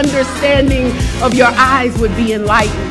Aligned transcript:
understanding 0.00 0.86
of 1.22 1.34
your 1.34 1.48
eyes 1.48 1.98
would 1.98 2.16
be 2.16 2.32
enlightened. 2.32 2.90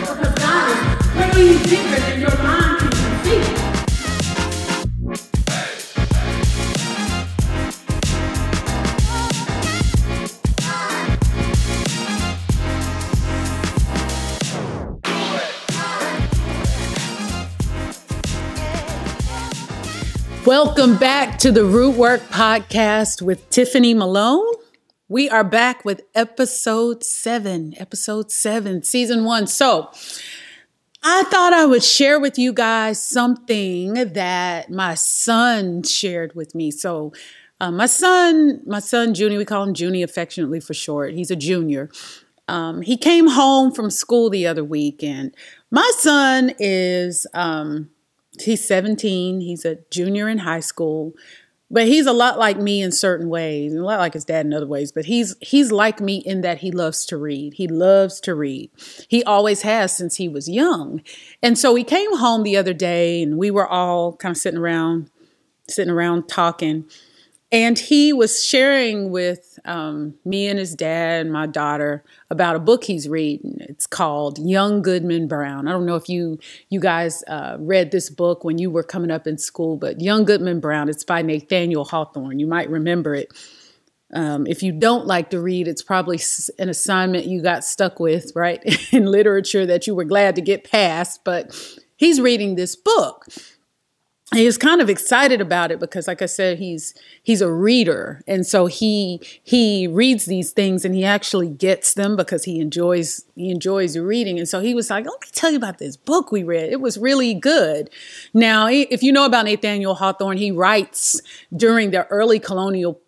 Because 0.00 0.34
God 0.34 0.68
is 0.68 1.14
way 1.16 1.58
bigger 1.70 2.00
than 2.00 2.20
your 2.20 2.36
mind 2.38 2.80
can 2.80 2.90
conceive. 2.90 3.58
Welcome 20.44 20.96
back 20.96 21.38
to 21.38 21.52
the 21.52 21.64
Root 21.64 21.94
Work 21.94 22.22
Podcast 22.22 23.22
with 23.22 23.48
Tiffany 23.50 23.94
Malone. 23.94 24.61
We 25.12 25.28
are 25.28 25.44
back 25.44 25.84
with 25.84 26.04
episode 26.14 27.04
seven, 27.04 27.74
episode 27.76 28.30
seven, 28.30 28.82
season 28.82 29.26
one. 29.26 29.46
So, 29.46 29.90
I 31.02 31.24
thought 31.24 31.52
I 31.52 31.66
would 31.66 31.84
share 31.84 32.18
with 32.18 32.38
you 32.38 32.54
guys 32.54 33.02
something 33.02 33.92
that 33.92 34.70
my 34.70 34.94
son 34.94 35.82
shared 35.82 36.34
with 36.34 36.54
me. 36.54 36.70
So, 36.70 37.12
uh, 37.60 37.70
my 37.70 37.84
son, 37.84 38.62
my 38.64 38.78
son 38.78 39.14
Junie, 39.14 39.36
we 39.36 39.44
call 39.44 39.64
him 39.64 39.74
Junie 39.76 40.02
affectionately 40.02 40.60
for 40.60 40.72
short. 40.72 41.12
He's 41.12 41.30
a 41.30 41.36
junior. 41.36 41.90
Um, 42.48 42.80
he 42.80 42.96
came 42.96 43.26
home 43.26 43.70
from 43.70 43.90
school 43.90 44.30
the 44.30 44.46
other 44.46 44.64
week, 44.64 45.02
and 45.02 45.34
my 45.70 45.92
son 45.98 46.54
is 46.58 47.26
um, 47.34 47.90
he's 48.40 48.66
17. 48.66 49.42
He's 49.42 49.66
a 49.66 49.76
junior 49.90 50.26
in 50.26 50.38
high 50.38 50.60
school, 50.60 51.12
but 51.72 51.86
he's 51.86 52.06
a 52.06 52.12
lot 52.12 52.38
like 52.38 52.58
me 52.58 52.82
in 52.82 52.92
certain 52.92 53.30
ways, 53.30 53.72
and 53.72 53.80
a 53.80 53.84
lot 53.84 53.98
like 53.98 54.12
his 54.12 54.26
dad 54.26 54.44
in 54.44 54.52
other 54.52 54.66
ways. 54.66 54.92
But 54.92 55.06
he's 55.06 55.34
he's 55.40 55.72
like 55.72 56.00
me 56.00 56.18
in 56.18 56.42
that 56.42 56.58
he 56.58 56.70
loves 56.70 57.06
to 57.06 57.16
read. 57.16 57.54
He 57.54 57.66
loves 57.66 58.20
to 58.20 58.34
read. 58.34 58.70
He 59.08 59.24
always 59.24 59.62
has 59.62 59.96
since 59.96 60.16
he 60.16 60.28
was 60.28 60.48
young. 60.48 61.02
And 61.42 61.58
so 61.58 61.74
he 61.74 61.82
came 61.82 62.18
home 62.18 62.42
the 62.42 62.58
other 62.58 62.74
day, 62.74 63.22
and 63.22 63.38
we 63.38 63.50
were 63.50 63.66
all 63.66 64.14
kind 64.16 64.32
of 64.32 64.36
sitting 64.36 64.60
around, 64.60 65.10
sitting 65.66 65.92
around 65.92 66.28
talking. 66.28 66.84
And 67.52 67.78
he 67.78 68.14
was 68.14 68.42
sharing 68.42 69.10
with 69.10 69.58
um, 69.66 70.14
me 70.24 70.48
and 70.48 70.58
his 70.58 70.74
dad 70.74 71.20
and 71.20 71.30
my 71.30 71.46
daughter 71.46 72.02
about 72.30 72.56
a 72.56 72.58
book 72.58 72.84
he's 72.84 73.10
reading. 73.10 73.58
It's 73.60 73.86
called 73.86 74.38
Young 74.38 74.80
Goodman 74.80 75.28
Brown. 75.28 75.68
I 75.68 75.72
don't 75.72 75.84
know 75.84 75.96
if 75.96 76.08
you 76.08 76.38
you 76.70 76.80
guys 76.80 77.22
uh, 77.28 77.58
read 77.60 77.90
this 77.90 78.08
book 78.08 78.42
when 78.42 78.56
you 78.56 78.70
were 78.70 78.82
coming 78.82 79.10
up 79.10 79.26
in 79.26 79.36
school, 79.36 79.76
but 79.76 80.00
Young 80.00 80.24
Goodman 80.24 80.60
Brown. 80.60 80.88
It's 80.88 81.04
by 81.04 81.20
Nathaniel 81.20 81.84
Hawthorne. 81.84 82.38
You 82.38 82.46
might 82.46 82.70
remember 82.70 83.14
it. 83.14 83.30
Um, 84.14 84.46
if 84.46 84.62
you 84.62 84.72
don't 84.72 85.06
like 85.06 85.28
to 85.30 85.40
read, 85.40 85.68
it's 85.68 85.82
probably 85.82 86.20
an 86.58 86.70
assignment 86.70 87.26
you 87.26 87.42
got 87.42 87.64
stuck 87.64 88.00
with, 88.00 88.32
right, 88.34 88.62
in 88.92 89.04
literature 89.04 89.66
that 89.66 89.86
you 89.86 89.94
were 89.94 90.04
glad 90.04 90.36
to 90.36 90.42
get 90.42 90.64
past. 90.64 91.20
But 91.22 91.54
he's 91.96 92.18
reading 92.18 92.54
this 92.54 92.76
book 92.76 93.26
he 94.34 94.46
was 94.46 94.56
kind 94.56 94.80
of 94.80 94.88
excited 94.88 95.40
about 95.40 95.70
it 95.70 95.78
because 95.78 96.06
like 96.06 96.22
i 96.22 96.26
said 96.26 96.58
he's 96.58 96.94
he's 97.22 97.40
a 97.40 97.52
reader. 97.52 98.22
And 98.26 98.46
so 98.46 98.66
he 98.66 99.20
he 99.42 99.86
reads 99.86 100.24
these 100.26 100.52
things 100.52 100.84
and 100.84 100.94
he 100.94 101.04
actually 101.04 101.48
gets 101.48 101.94
them 101.94 102.16
because 102.16 102.44
he 102.44 102.60
enjoys 102.60 103.24
he 103.34 103.50
enjoys 103.50 103.96
reading. 103.96 104.38
And 104.38 104.48
so 104.48 104.60
he 104.60 104.74
was 104.74 104.90
like 104.90 105.04
let 105.04 105.20
me 105.20 105.28
tell 105.32 105.50
you 105.50 105.56
about 105.56 105.78
this 105.78 105.96
book 105.96 106.32
we 106.32 106.42
read. 106.42 106.72
It 106.72 106.80
was 106.80 106.98
really 106.98 107.34
good. 107.34 107.90
Now 108.34 108.68
if 108.68 109.02
you 109.02 109.12
know 109.12 109.24
about 109.24 109.46
nathaniel 109.46 109.94
hawthorne 109.94 110.38
he 110.38 110.50
writes 110.50 111.20
during 111.54 111.90
the 111.90 112.06
early 112.06 112.38
colonial 112.38 113.00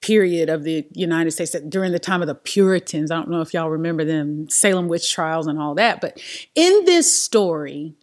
period 0.00 0.48
of 0.48 0.64
the 0.64 0.84
united 0.94 1.30
states 1.30 1.54
during 1.68 1.92
the 1.92 1.98
time 1.98 2.22
of 2.22 2.28
the 2.28 2.34
puritans. 2.34 3.10
I 3.10 3.16
don't 3.16 3.30
know 3.30 3.40
if 3.40 3.54
y'all 3.54 3.70
remember 3.70 4.04
them 4.04 4.48
salem 4.48 4.88
witch 4.88 5.12
trials 5.12 5.46
and 5.46 5.60
all 5.60 5.74
that. 5.76 6.00
But 6.00 6.20
in 6.56 6.84
this 6.84 7.22
story 7.22 7.94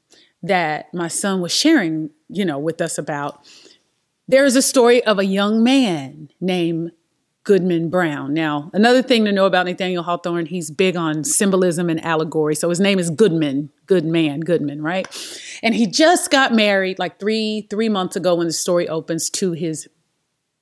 that 0.41 0.93
my 0.93 1.09
son 1.09 1.41
was 1.41 1.53
sharing, 1.53 2.11
you 2.29 2.45
know, 2.45 2.59
with 2.59 2.81
us 2.81 2.97
about. 2.97 3.45
There 4.27 4.45
is 4.45 4.55
a 4.55 4.61
story 4.61 5.03
of 5.03 5.17
a 5.17 5.25
young 5.25 5.63
man 5.63 6.29
named 6.39 6.91
Goodman 7.43 7.89
Brown. 7.89 8.33
Now, 8.33 8.69
another 8.73 9.01
thing 9.01 9.25
to 9.25 9.31
know 9.31 9.45
about 9.45 9.65
Nathaniel 9.65 10.03
Hawthorne, 10.03 10.45
he's 10.45 10.69
big 10.69 10.95
on 10.95 11.23
symbolism 11.23 11.89
and 11.89 12.03
allegory. 12.05 12.53
So 12.53 12.69
his 12.69 12.79
name 12.79 12.99
is 12.99 13.09
Goodman, 13.09 13.71
good 13.87 14.05
man, 14.05 14.41
Goodman, 14.41 14.83
right? 14.83 15.07
And 15.63 15.73
he 15.73 15.87
just 15.87 16.29
got 16.29 16.53
married 16.53 16.99
like 16.99 17.19
three 17.19 17.65
three 17.69 17.89
months 17.89 18.15
ago 18.15 18.35
when 18.35 18.45
the 18.45 18.53
story 18.53 18.87
opens 18.87 19.31
to 19.31 19.53
his 19.53 19.87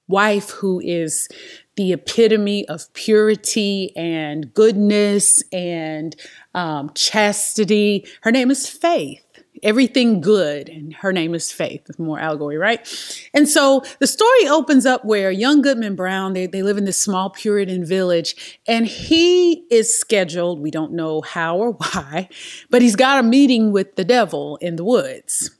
wife, 0.07 0.51
who 0.51 0.79
is 0.79 1.27
the 1.75 1.91
epitome 1.91 2.65
of 2.69 2.91
purity 2.93 3.91
and 3.97 4.53
goodness 4.53 5.43
and 5.51 6.15
um, 6.55 6.91
chastity. 6.95 8.07
Her 8.21 8.31
name 8.31 8.49
is 8.49 8.67
Faith 8.69 9.26
everything 9.63 10.21
good 10.21 10.69
and 10.69 10.93
her 10.95 11.11
name 11.11 11.33
is 11.33 11.51
faith 11.51 11.83
it's 11.87 11.99
more 11.99 12.19
allegory 12.19 12.57
right? 12.57 12.87
And 13.33 13.47
so 13.47 13.83
the 13.99 14.07
story 14.07 14.47
opens 14.47 14.85
up 14.85 15.05
where 15.05 15.31
young 15.31 15.61
goodman 15.61 15.95
brown 15.95 16.33
they, 16.33 16.47
they 16.47 16.63
live 16.63 16.77
in 16.77 16.85
this 16.85 16.99
small 16.99 17.29
puritan 17.29 17.85
village 17.85 18.59
and 18.67 18.85
he 18.85 19.65
is 19.69 19.93
scheduled 19.93 20.59
we 20.59 20.71
don't 20.71 20.93
know 20.93 21.21
how 21.21 21.57
or 21.57 21.71
why 21.93 22.29
but 22.69 22.81
he's 22.81 22.95
got 22.95 23.19
a 23.19 23.23
meeting 23.23 23.71
with 23.71 23.95
the 23.95 24.05
devil 24.05 24.57
in 24.57 24.75
the 24.75 24.83
woods 24.83 25.51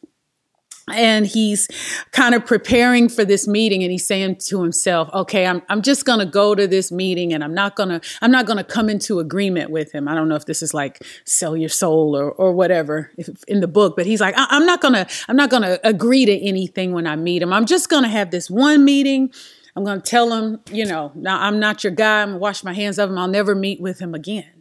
and 0.90 1.28
he's 1.28 1.68
kind 2.12 2.34
of 2.34 2.46
preparing 2.46 3.10
for 3.10 3.26
this 3.26 3.48
meeting 3.48 3.84
and 3.84 3.92
he's 3.92 4.08
saying 4.08 4.36
to 4.36 4.62
himself 4.62 5.10
okay 5.14 5.46
i'm, 5.46 5.62
I'm 5.70 5.82
just 5.82 6.06
going 6.06 6.20
to 6.20 6.26
go 6.26 6.56
to 6.56 6.68
this 6.68 6.92
meeting 6.92 7.34
and 7.34 7.44
i'm 7.44 7.54
not 7.54 7.76
going 7.76 7.90
to 7.90 8.02
i'm 8.22 8.32
not 8.32 8.46
going 8.46 8.58
to 8.58 8.64
come 8.64 8.90
into 8.90 9.20
agreement 9.20 9.70
with 9.70 9.92
him. 9.92 10.08
I 10.08 10.16
don't 10.16 10.30
know 10.30 10.36
if 10.36 10.46
this 10.46 10.62
is 10.62 10.74
like 10.74 11.04
sell 11.26 11.58
your 11.58 11.70
soul 11.70 12.16
or, 12.16 12.32
or 12.32 12.54
whatever 12.54 13.12
if, 13.18 13.30
in 13.48 13.60
the 13.60 13.68
book 13.68 13.96
but 13.96 14.06
he's 14.06 14.22
like 14.22 14.36
I, 14.38 14.48
i'm 14.50 14.66
not 14.66 14.82
going 14.82 14.94
to 14.94 15.08
i'm 15.28 15.36
not 15.36 15.50
going 15.50 15.64
to 15.64 15.86
agree 15.88 16.26
to 16.26 16.38
anything 16.40 16.94
when 16.94 17.06
i 17.08 17.16
meet 17.16 17.42
him. 17.42 17.52
I'm 17.52 17.66
just 17.66 17.90
going 17.90 18.04
to 18.04 18.10
have 18.10 18.32
this 18.32 18.50
one 18.50 18.86
meeting. 18.86 19.32
I'm 19.76 19.84
going 19.84 20.02
to 20.02 20.10
tell 20.10 20.32
him 20.34 20.60
you 20.72 20.86
know 20.86 21.12
now 21.16 21.42
i'm 21.42 21.60
not 21.60 21.84
your 21.84 21.92
guy. 21.92 22.22
I'm 22.22 22.30
going 22.30 22.40
to 22.40 22.42
wash 22.42 22.64
my 22.64 22.74
hands 22.74 22.98
of 22.98 23.10
him. 23.10 23.18
I'll 23.18 23.28
never 23.28 23.56
meet 23.56 23.82
with 23.82 24.00
him 24.00 24.14
again. 24.14 24.58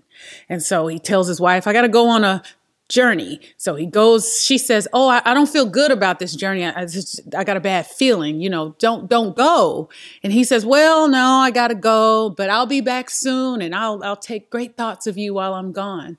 And 0.48 0.62
so 0.62 0.86
he 0.86 0.98
tells 0.98 1.28
his 1.28 1.40
wife, 1.40 1.66
I 1.66 1.72
got 1.72 1.82
to 1.82 1.88
go 1.88 2.08
on 2.08 2.24
a 2.24 2.42
journey. 2.88 3.40
So 3.56 3.74
he 3.74 3.86
goes, 3.86 4.44
she 4.44 4.58
says, 4.58 4.86
Oh, 4.92 5.08
I, 5.08 5.22
I 5.24 5.34
don't 5.34 5.48
feel 5.48 5.66
good 5.66 5.90
about 5.90 6.18
this 6.18 6.34
journey. 6.34 6.64
I, 6.64 6.82
I, 6.82 6.86
just, 6.86 7.20
I 7.34 7.44
got 7.44 7.56
a 7.56 7.60
bad 7.60 7.86
feeling, 7.86 8.40
you 8.40 8.48
know, 8.48 8.76
don't, 8.78 9.08
don't 9.08 9.36
go. 9.36 9.88
And 10.22 10.32
he 10.32 10.44
says, 10.44 10.64
Well, 10.64 11.08
no, 11.08 11.24
I 11.24 11.50
got 11.50 11.68
to 11.68 11.74
go, 11.74 12.30
but 12.30 12.50
I'll 12.50 12.66
be 12.66 12.80
back 12.80 13.10
soon 13.10 13.60
and 13.60 13.74
I'll, 13.74 14.02
I'll 14.04 14.16
take 14.16 14.50
great 14.50 14.76
thoughts 14.76 15.06
of 15.06 15.18
you 15.18 15.34
while 15.34 15.54
I'm 15.54 15.72
gone. 15.72 16.18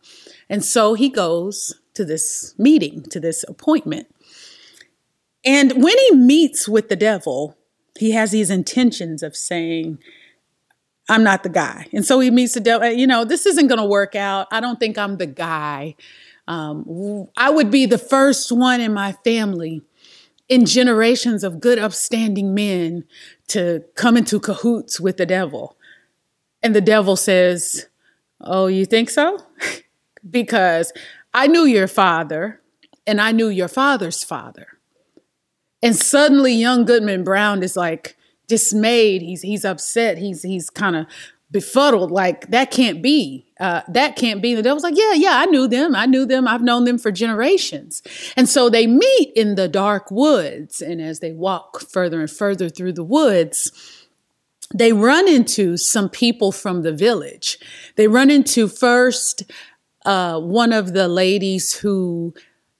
And 0.49 0.63
so 0.63 0.93
he 0.93 1.09
goes 1.09 1.79
to 1.93 2.03
this 2.03 2.53
meeting, 2.57 3.03
to 3.03 3.19
this 3.19 3.43
appointment. 3.47 4.07
And 5.45 5.83
when 5.83 5.97
he 5.97 6.15
meets 6.15 6.67
with 6.67 6.89
the 6.89 6.95
devil, 6.95 7.57
he 7.97 8.11
has 8.11 8.31
these 8.31 8.49
intentions 8.49 9.23
of 9.23 9.35
saying, 9.35 9.99
I'm 11.09 11.23
not 11.23 11.43
the 11.43 11.49
guy. 11.49 11.87
And 11.93 12.05
so 12.05 12.19
he 12.19 12.29
meets 12.29 12.53
the 12.53 12.59
devil, 12.59 12.91
you 12.91 13.07
know, 13.07 13.23
this 13.23 13.45
isn't 13.45 13.67
going 13.67 13.79
to 13.79 13.85
work 13.85 14.13
out. 14.13 14.47
I 14.51 14.59
don't 14.59 14.77
think 14.77 14.97
I'm 14.97 15.17
the 15.17 15.25
guy 15.25 15.95
um, 16.47 17.27
I 17.35 17.49
would 17.49 17.69
be 17.69 17.85
the 17.85 17.97
first 17.97 18.51
one 18.51 18.79
in 18.81 18.93
my 18.93 19.11
family 19.23 19.81
in 20.47 20.65
generations 20.65 21.43
of 21.43 21.59
good, 21.59 21.77
upstanding 21.77 22.53
men 22.53 23.03
to 23.47 23.83
come 23.95 24.15
into 24.15 24.39
cahoots 24.39 24.99
with 24.99 25.17
the 25.17 25.25
devil. 25.25 25.77
And 26.63 26.73
the 26.75 26.81
devil 26.81 27.15
says, 27.15 27.87
Oh, 28.39 28.67
you 28.67 28.85
think 28.85 29.09
so? 29.09 29.39
because 30.29 30.93
I 31.33 31.47
knew 31.47 31.65
your 31.65 31.87
father 31.87 32.61
and 33.05 33.19
I 33.19 33.31
knew 33.31 33.49
your 33.49 33.67
father's 33.67 34.23
father. 34.23 34.67
And 35.81 35.95
suddenly 35.95 36.53
young 36.53 36.85
Goodman 36.85 37.23
Brown 37.23 37.61
is 37.61 37.75
like 37.75 38.17
dismayed. 38.47 39.21
He's 39.21 39.41
he's 39.41 39.65
upset. 39.65 40.17
He's 40.17 40.41
he's 40.41 40.69
kind 40.69 40.95
of 40.95 41.05
befuddled, 41.51 42.11
like 42.11 42.49
that 42.51 42.71
can't 42.71 43.01
be. 43.01 43.45
Uh, 43.59 43.81
that 43.87 44.15
can't 44.15 44.41
be. 44.41 44.53
The 44.53 44.61
devil's 44.61 44.83
like, 44.83 44.97
yeah, 44.97 45.13
yeah, 45.13 45.39
I 45.39 45.45
knew 45.45 45.67
them. 45.67 45.95
I 45.95 46.05
knew 46.05 46.25
them. 46.25 46.47
I've 46.47 46.61
known 46.61 46.83
them 46.83 46.99
for 46.99 47.11
generations. 47.11 48.03
And 48.35 48.47
so 48.47 48.69
they 48.69 48.85
meet 48.85 49.31
in 49.35 49.55
the 49.55 49.67
dark 49.67 50.11
woods. 50.11 50.81
And 50.81 51.01
as 51.01 51.19
they 51.21 51.31
walk 51.31 51.81
further 51.81 52.19
and 52.19 52.29
further 52.29 52.69
through 52.69 52.93
the 52.93 53.03
woods, 53.03 53.71
they 54.73 54.93
run 54.93 55.27
into 55.27 55.77
some 55.77 56.09
people 56.09 56.51
from 56.51 56.83
the 56.83 56.91
village. 56.91 57.57
They 57.95 58.07
run 58.07 58.29
into 58.29 58.67
first 58.67 59.43
uh, 60.05 60.39
one 60.39 60.73
of 60.73 60.93
the 60.93 61.07
ladies 61.07 61.77
who 61.77 62.33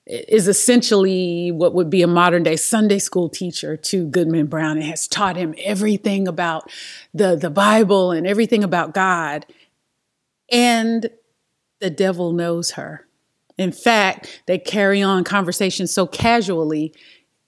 is 0.08 0.48
essentially 0.48 1.52
what 1.52 1.74
would 1.74 1.90
be 1.90 2.02
a 2.02 2.08
modern 2.08 2.44
day 2.44 2.56
Sunday 2.56 3.00
school 3.00 3.30
teacher 3.30 3.76
to 3.76 4.06
Goodman 4.08 4.48
Brown 4.48 4.78
and 4.78 4.86
has 4.86 5.08
taught 5.08 5.36
him 5.36 5.54
everything 5.64 6.28
about 6.28 6.72
the, 7.14 7.36
the 7.36 7.50
Bible 7.50 8.12
and 8.12 8.26
everything 8.26 8.64
about 8.64 8.94
God. 8.94 9.46
And 10.50 11.10
the 11.80 11.90
devil 11.90 12.32
knows 12.32 12.72
her. 12.72 13.06
In 13.58 13.72
fact, 13.72 14.44
they 14.46 14.58
carry 14.58 15.02
on 15.02 15.24
conversations 15.24 15.94
so 15.94 16.08
casually 16.08 16.94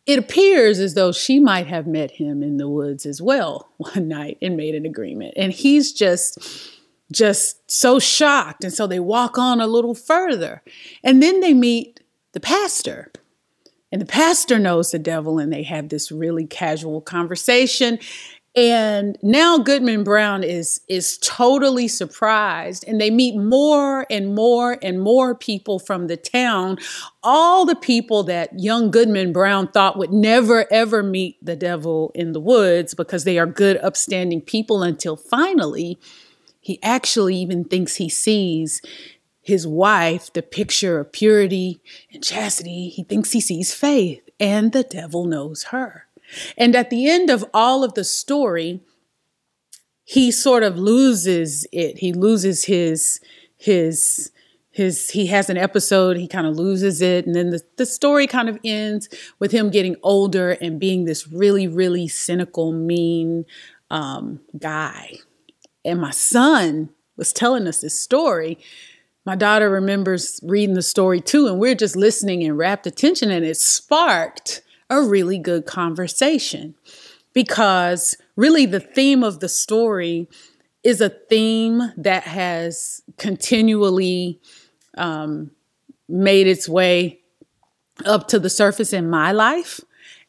it 0.09 0.17
appears 0.17 0.79
as 0.79 0.95
though 0.95 1.11
she 1.11 1.39
might 1.39 1.67
have 1.67 1.85
met 1.85 2.09
him 2.09 2.41
in 2.41 2.57
the 2.57 2.67
woods 2.67 3.05
as 3.05 3.21
well 3.21 3.69
one 3.77 4.07
night 4.07 4.39
and 4.41 4.57
made 4.57 4.73
an 4.73 4.85
agreement. 4.85 5.35
And 5.37 5.53
he's 5.53 5.93
just 5.93 6.39
just 7.11 7.59
so 7.69 7.97
shocked. 7.99 8.63
And 8.63 8.73
so 8.73 8.85
they 8.85 8.99
walk 8.99 9.37
on 9.37 9.59
a 9.61 9.67
little 9.67 9.95
further. 9.95 10.61
And 11.03 11.23
then 11.23 11.39
they 11.39 11.55
meet 11.55 12.01
the 12.33 12.39
pastor. 12.39 13.11
And 13.91 13.99
the 13.99 14.05
pastor 14.05 14.59
knows 14.59 14.91
the 14.91 14.99
devil, 14.99 15.39
and 15.39 15.51
they 15.51 15.63
have 15.63 15.89
this 15.89 16.11
really 16.11 16.45
casual 16.45 17.01
conversation. 17.01 17.97
And 18.55 19.17
now 19.21 19.59
Goodman 19.59 20.03
Brown 20.03 20.43
is 20.43 20.81
is 20.87 21.19
totally 21.19 21.87
surprised 21.87 22.83
and 22.87 22.99
they 22.99 23.11
meet 23.11 23.37
more 23.37 24.07
and 24.09 24.33
more 24.33 24.77
and 24.81 24.99
more 24.99 25.35
people 25.35 25.77
from 25.77 26.07
the 26.07 26.17
town, 26.17 26.77
all 27.21 27.65
the 27.65 27.75
people 27.75 28.23
that 28.23 28.59
young 28.59 28.89
Goodman 28.89 29.33
Brown 29.33 29.67
thought 29.67 29.97
would 29.97 30.11
never 30.11 30.65
ever 30.71 31.03
meet 31.03 31.37
the 31.45 31.55
devil 31.55 32.11
in 32.15 32.31
the 32.31 32.39
woods 32.39 32.95
because 32.95 33.23
they 33.23 33.37
are 33.37 33.45
good 33.45 33.77
upstanding 33.77 34.41
people 34.41 34.81
until 34.81 35.15
finally 35.15 35.99
he 36.59 36.81
actually 36.83 37.35
even 37.35 37.63
thinks 37.63 37.95
he 37.95 38.09
sees 38.09 38.81
his 39.41 39.65
wife, 39.65 40.31
the 40.33 40.41
picture 40.41 40.99
of 40.99 41.11
purity 41.11 41.81
and 42.11 42.23
chastity. 42.23 42.89
He 42.89 43.03
thinks 43.03 43.31
he 43.31 43.41
sees 43.41 43.73
faith 43.73 44.21
and 44.39 44.71
the 44.71 44.83
devil 44.83 45.25
knows 45.25 45.63
her. 45.65 46.05
And 46.57 46.75
at 46.75 46.89
the 46.89 47.09
end 47.09 47.29
of 47.29 47.45
all 47.53 47.83
of 47.83 47.95
the 47.95 48.03
story, 48.03 48.81
he 50.03 50.31
sort 50.31 50.63
of 50.63 50.77
loses 50.77 51.67
it. 51.71 51.99
He 51.99 52.13
loses 52.13 52.65
his 52.65 53.19
his 53.57 54.31
his 54.71 55.09
he 55.09 55.27
has 55.27 55.49
an 55.49 55.57
episode, 55.57 56.17
he 56.17 56.27
kind 56.27 56.47
of 56.47 56.55
loses 56.55 57.01
it, 57.01 57.25
and 57.25 57.35
then 57.35 57.49
the, 57.49 57.61
the 57.77 57.85
story 57.85 58.27
kind 58.27 58.47
of 58.49 58.59
ends 58.63 59.09
with 59.39 59.51
him 59.51 59.69
getting 59.69 59.95
older 60.03 60.51
and 60.51 60.79
being 60.79 61.05
this 61.05 61.27
really, 61.27 61.67
really 61.67 62.07
cynical, 62.07 62.71
mean 62.71 63.45
um, 63.89 64.39
guy. 64.57 65.17
And 65.83 65.99
my 65.99 66.11
son 66.11 66.89
was 67.17 67.33
telling 67.33 67.67
us 67.67 67.81
this 67.81 67.99
story. 67.99 68.57
My 69.25 69.35
daughter 69.35 69.69
remembers 69.69 70.39
reading 70.43 70.75
the 70.75 70.81
story 70.81 71.21
too, 71.21 71.47
and 71.47 71.59
we're 71.59 71.75
just 71.75 71.95
listening 71.95 72.41
in 72.41 72.57
rapt 72.57 72.87
attention, 72.87 73.31
and 73.31 73.45
it 73.45 73.57
sparked 73.57 74.61
a 74.89 75.01
really 75.01 75.37
good 75.37 75.65
conversation 75.65 76.75
because 77.33 78.15
really 78.35 78.65
the 78.65 78.79
theme 78.79 79.23
of 79.23 79.39
the 79.39 79.49
story 79.49 80.27
is 80.83 81.01
a 81.01 81.09
theme 81.09 81.91
that 81.97 82.23
has 82.23 83.01
continually 83.17 84.39
um, 84.97 85.51
made 86.07 86.47
its 86.47 86.67
way 86.67 87.19
up 88.05 88.27
to 88.29 88.39
the 88.39 88.49
surface 88.49 88.93
in 88.93 89.09
my 89.09 89.31
life. 89.31 89.81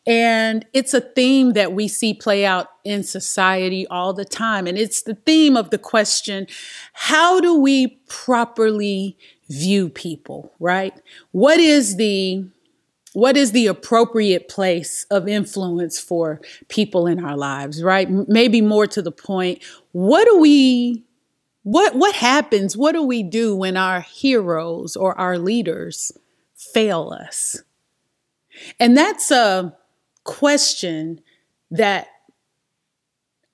And 0.07 0.67
it's 0.73 0.95
a 0.95 1.01
theme 1.01 1.53
that 1.53 1.73
we 1.73 1.89
see 1.89 2.15
play 2.15 2.45
out 2.45 2.70
in 2.85 3.03
society 3.03 3.87
all 3.89 4.13
the 4.13 4.25
time. 4.25 4.67
And 4.67 4.79
it's 4.79 5.03
the 5.03 5.15
theme 5.15 5.57
of 5.57 5.71
the 5.71 5.79
question 5.79 6.47
how 6.93 7.41
do 7.41 7.55
we 7.55 8.01
properly 8.09 9.17
view 9.49 9.89
people, 9.89 10.53
right? 10.59 10.95
What 11.33 11.59
is 11.59 11.97
the 11.97 12.45
what 13.13 13.37
is 13.37 13.53
the 13.53 13.67
appropriate 13.67 14.49
place 14.49 15.05
of 15.11 15.27
influence 15.27 15.99
for 15.99 16.41
people 16.69 17.07
in 17.07 17.25
our 17.25 17.37
lives 17.37 17.83
right 17.83 18.09
maybe 18.29 18.61
more 18.61 18.87
to 18.87 19.03
the 19.03 19.11
point 19.11 19.61
what 19.93 20.25
do 20.27 20.39
we 20.39 21.05
what 21.65 21.95
what 21.97 22.15
happens 22.15 22.77
what 22.77 22.93
do 22.93 23.03
we 23.03 23.23
do 23.23 23.57
when 23.57 23.77
our 23.77 24.01
heroes 24.01 24.97
or 24.97 25.19
our 25.19 25.39
leaders 25.39 26.13
fail 26.55 27.13
us 27.13 27.63
and 28.79 28.97
that's 28.97 29.31
a 29.31 29.77
question 30.25 31.21
that 31.71 32.09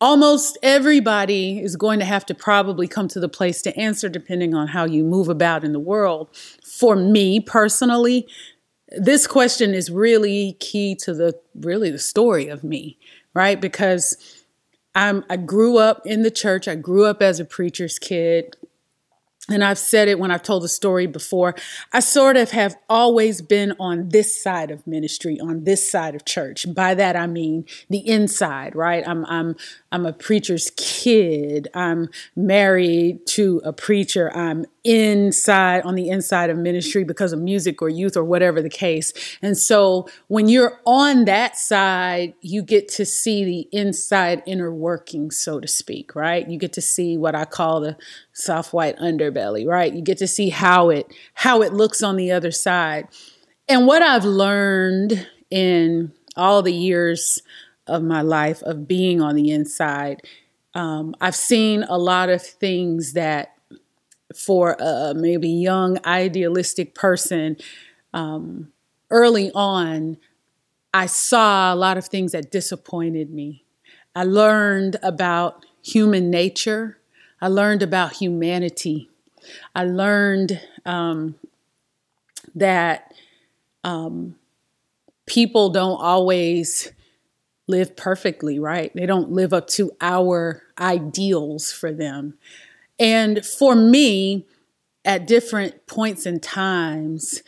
almost 0.00 0.58
everybody 0.62 1.58
is 1.58 1.76
going 1.76 1.98
to 1.98 2.04
have 2.04 2.26
to 2.26 2.34
probably 2.34 2.86
come 2.86 3.08
to 3.08 3.20
the 3.20 3.28
place 3.28 3.62
to 3.62 3.76
answer 3.78 4.08
depending 4.08 4.54
on 4.54 4.68
how 4.68 4.84
you 4.84 5.02
move 5.02 5.28
about 5.28 5.64
in 5.64 5.72
the 5.72 5.80
world 5.80 6.28
for 6.62 6.96
me 6.96 7.40
personally 7.40 8.26
this 8.90 9.26
question 9.26 9.74
is 9.74 9.90
really 9.90 10.56
key 10.60 10.94
to 10.96 11.12
the 11.12 11.38
really 11.54 11.90
the 11.90 11.98
story 11.98 12.48
of 12.48 12.62
me, 12.62 12.98
right? 13.34 13.60
Because 13.60 14.44
I'm 14.94 15.24
I 15.28 15.36
grew 15.36 15.78
up 15.78 16.02
in 16.06 16.22
the 16.22 16.30
church. 16.30 16.68
I 16.68 16.76
grew 16.76 17.04
up 17.04 17.20
as 17.20 17.40
a 17.40 17.44
preacher's 17.44 17.98
kid 17.98 18.56
and 19.48 19.62
I've 19.62 19.78
said 19.78 20.08
it 20.08 20.18
when 20.18 20.30
I've 20.30 20.42
told 20.42 20.64
the 20.64 20.68
story 20.68 21.06
before, 21.06 21.54
I 21.92 22.00
sort 22.00 22.36
of 22.36 22.50
have 22.50 22.76
always 22.88 23.42
been 23.42 23.74
on 23.78 24.08
this 24.08 24.42
side 24.42 24.72
of 24.72 24.84
ministry, 24.86 25.38
on 25.38 25.62
this 25.62 25.88
side 25.88 26.16
of 26.16 26.24
church. 26.24 26.66
By 26.74 26.94
that 26.94 27.14
I 27.14 27.26
mean 27.26 27.64
the 27.88 28.06
inside, 28.06 28.74
right? 28.74 29.06
I'm 29.06 29.24
I'm 29.26 29.56
I'm 29.96 30.04
a 30.04 30.12
preacher's 30.12 30.70
kid. 30.76 31.68
I'm 31.72 32.10
married 32.36 33.26
to 33.28 33.62
a 33.64 33.72
preacher. 33.72 34.30
I'm 34.36 34.66
inside 34.84 35.84
on 35.84 35.94
the 35.94 36.10
inside 36.10 36.50
of 36.50 36.58
ministry 36.58 37.02
because 37.02 37.32
of 37.32 37.40
music 37.40 37.80
or 37.80 37.88
youth 37.88 38.14
or 38.14 38.22
whatever 38.22 38.60
the 38.60 38.68
case. 38.68 39.14
And 39.40 39.56
so 39.56 40.06
when 40.28 40.50
you're 40.50 40.78
on 40.84 41.24
that 41.24 41.56
side, 41.56 42.34
you 42.42 42.62
get 42.62 42.88
to 42.88 43.06
see 43.06 43.42
the 43.46 43.68
inside 43.72 44.42
inner 44.44 44.70
workings, 44.70 45.38
so 45.38 45.60
to 45.60 45.66
speak, 45.66 46.14
right? 46.14 46.46
You 46.46 46.58
get 46.58 46.74
to 46.74 46.82
see 46.82 47.16
what 47.16 47.34
I 47.34 47.46
call 47.46 47.80
the 47.80 47.96
soft 48.34 48.74
white 48.74 48.98
underbelly, 48.98 49.66
right? 49.66 49.94
You 49.94 50.02
get 50.02 50.18
to 50.18 50.28
see 50.28 50.50
how 50.50 50.90
it 50.90 51.10
how 51.32 51.62
it 51.62 51.72
looks 51.72 52.02
on 52.02 52.16
the 52.16 52.32
other 52.32 52.50
side. 52.50 53.08
And 53.66 53.86
what 53.86 54.02
I've 54.02 54.26
learned 54.26 55.26
in 55.50 56.12
all 56.36 56.60
the 56.60 56.74
years 56.74 57.40
of 57.86 58.02
my 58.02 58.22
life 58.22 58.62
of 58.62 58.88
being 58.88 59.20
on 59.20 59.34
the 59.36 59.50
inside, 59.50 60.22
um, 60.74 61.14
I've 61.20 61.36
seen 61.36 61.84
a 61.84 61.98
lot 61.98 62.28
of 62.28 62.42
things 62.42 63.14
that 63.14 63.54
for 64.34 64.76
a 64.78 65.14
maybe 65.14 65.48
young 65.48 65.98
idealistic 66.04 66.94
person 66.94 67.56
um, 68.12 68.72
early 69.10 69.50
on, 69.52 70.18
I 70.92 71.06
saw 71.06 71.72
a 71.72 71.76
lot 71.76 71.98
of 71.98 72.06
things 72.06 72.32
that 72.32 72.50
disappointed 72.50 73.30
me. 73.30 73.64
I 74.14 74.24
learned 74.24 74.96
about 75.02 75.64
human 75.82 76.30
nature. 76.30 76.98
I 77.40 77.48
learned 77.48 77.82
about 77.82 78.14
humanity. 78.14 79.10
I 79.74 79.84
learned 79.84 80.60
um, 80.84 81.36
that 82.54 83.12
um, 83.84 84.36
people 85.26 85.70
don't 85.70 86.00
always 86.00 86.92
live 87.68 87.96
perfectly, 87.96 88.58
right? 88.58 88.92
They 88.94 89.06
don't 89.06 89.32
live 89.32 89.52
up 89.52 89.66
to 89.68 89.92
our 90.00 90.62
ideals 90.78 91.72
for 91.72 91.92
them. 91.92 92.38
And 92.98 93.44
for 93.44 93.74
me, 93.74 94.46
at 95.04 95.26
different 95.26 95.86
points 95.86 96.26
and 96.26 96.42
times, 96.42 97.42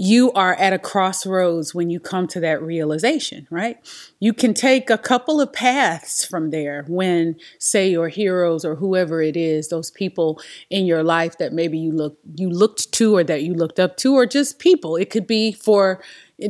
you 0.00 0.30
are 0.32 0.54
at 0.54 0.72
a 0.72 0.78
crossroads 0.78 1.74
when 1.74 1.90
you 1.90 1.98
come 1.98 2.28
to 2.28 2.38
that 2.38 2.62
realization, 2.62 3.48
right? 3.50 3.78
You 4.20 4.32
can 4.32 4.54
take 4.54 4.90
a 4.90 4.98
couple 4.98 5.40
of 5.40 5.52
paths 5.52 6.24
from 6.24 6.50
there 6.50 6.84
when, 6.86 7.34
say, 7.58 7.90
your 7.90 8.08
heroes 8.08 8.64
or 8.64 8.76
whoever 8.76 9.20
it 9.20 9.36
is, 9.36 9.68
those 9.68 9.90
people 9.90 10.40
in 10.70 10.86
your 10.86 11.02
life 11.02 11.38
that 11.38 11.52
maybe 11.52 11.78
you 11.78 11.90
look 11.90 12.16
you 12.36 12.48
looked 12.48 12.92
to 12.92 13.16
or 13.16 13.24
that 13.24 13.42
you 13.42 13.54
looked 13.54 13.80
up 13.80 13.96
to, 13.98 14.14
or 14.14 14.24
just 14.24 14.60
people. 14.60 14.94
It 14.94 15.10
could 15.10 15.26
be 15.26 15.50
for 15.50 16.00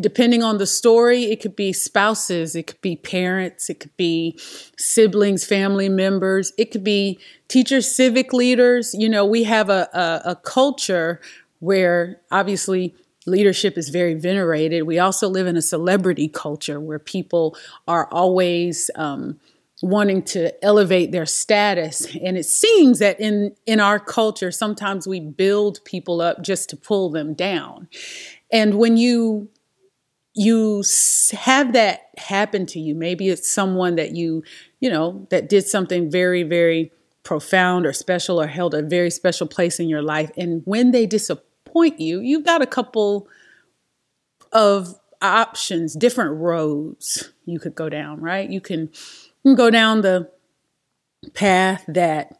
depending 0.00 0.42
on 0.42 0.58
the 0.58 0.66
story, 0.66 1.24
it 1.24 1.40
could 1.40 1.56
be 1.56 1.72
spouses, 1.72 2.54
it 2.54 2.66
could 2.66 2.80
be 2.80 2.96
parents, 2.96 3.70
it 3.70 3.80
could 3.80 3.96
be 3.96 4.38
siblings, 4.76 5.44
family 5.44 5.88
members, 5.88 6.52
it 6.58 6.70
could 6.70 6.84
be 6.84 7.18
teachers, 7.48 7.94
civic 7.94 8.32
leaders. 8.32 8.94
You 8.94 9.08
know, 9.08 9.24
we 9.24 9.44
have 9.44 9.70
a, 9.70 9.88
a, 9.94 10.30
a 10.32 10.36
culture 10.36 11.20
where 11.60 12.20
obviously 12.30 12.94
leadership 13.26 13.78
is 13.78 13.88
very 13.88 14.14
venerated. 14.14 14.84
We 14.84 14.98
also 14.98 15.28
live 15.28 15.46
in 15.46 15.56
a 15.56 15.62
celebrity 15.62 16.28
culture 16.28 16.80
where 16.80 16.98
people 16.98 17.56
are 17.86 18.08
always 18.10 18.90
um, 18.94 19.40
wanting 19.82 20.22
to 20.22 20.64
elevate 20.64 21.12
their 21.12 21.26
status 21.26 22.04
and 22.16 22.36
it 22.36 22.44
seems 22.44 22.98
that 22.98 23.20
in 23.20 23.54
in 23.64 23.78
our 23.78 24.00
culture 24.00 24.50
sometimes 24.50 25.06
we 25.06 25.20
build 25.20 25.78
people 25.84 26.20
up 26.20 26.42
just 26.42 26.68
to 26.68 26.76
pull 26.76 27.10
them 27.10 27.32
down 27.32 27.86
and 28.50 28.76
when 28.76 28.96
you 28.96 29.48
you 30.38 30.84
have 31.32 31.72
that 31.72 32.10
happen 32.16 32.64
to 32.64 32.78
you. 32.78 32.94
Maybe 32.94 33.28
it's 33.28 33.50
someone 33.50 33.96
that 33.96 34.14
you 34.14 34.44
you 34.78 34.88
know 34.88 35.26
that 35.30 35.48
did 35.48 35.66
something 35.66 36.10
very 36.10 36.44
very 36.44 36.92
profound 37.24 37.84
or 37.84 37.92
special 37.92 38.40
or 38.40 38.46
held 38.46 38.72
a 38.72 38.80
very 38.82 39.10
special 39.10 39.48
place 39.48 39.80
in 39.80 39.88
your 39.88 40.00
life. 40.00 40.30
And 40.36 40.62
when 40.64 40.92
they 40.92 41.06
disappoint 41.06 42.00
you 42.00 42.20
you've 42.20 42.44
got 42.44 42.62
a 42.62 42.66
couple 42.66 43.28
of 44.52 44.94
options 45.20 45.94
different 45.94 46.36
roads 46.40 47.32
you 47.44 47.58
could 47.58 47.74
go 47.74 47.88
down 47.88 48.20
right? 48.20 48.48
You 48.48 48.60
can, 48.60 48.90
go 49.56 49.70
down 49.70 50.02
the 50.02 50.30
path 51.34 51.84
that 51.88 52.38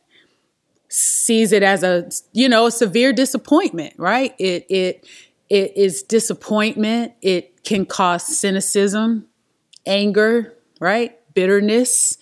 sees 0.88 1.52
it 1.52 1.62
as 1.62 1.82
a 1.82 2.08
you 2.32 2.48
know 2.48 2.66
a 2.66 2.70
severe 2.70 3.12
disappointment 3.12 3.94
right? 3.98 4.34
It 4.38 4.66
it 4.70 5.06
it 5.48 5.76
is 5.76 6.02
disappointment. 6.02 7.12
It 7.22 7.57
can 7.68 7.86
cause 7.86 8.24
cynicism. 8.24 9.26
anger, 9.86 10.54
right? 10.80 11.18
Bitterness, 11.34 12.18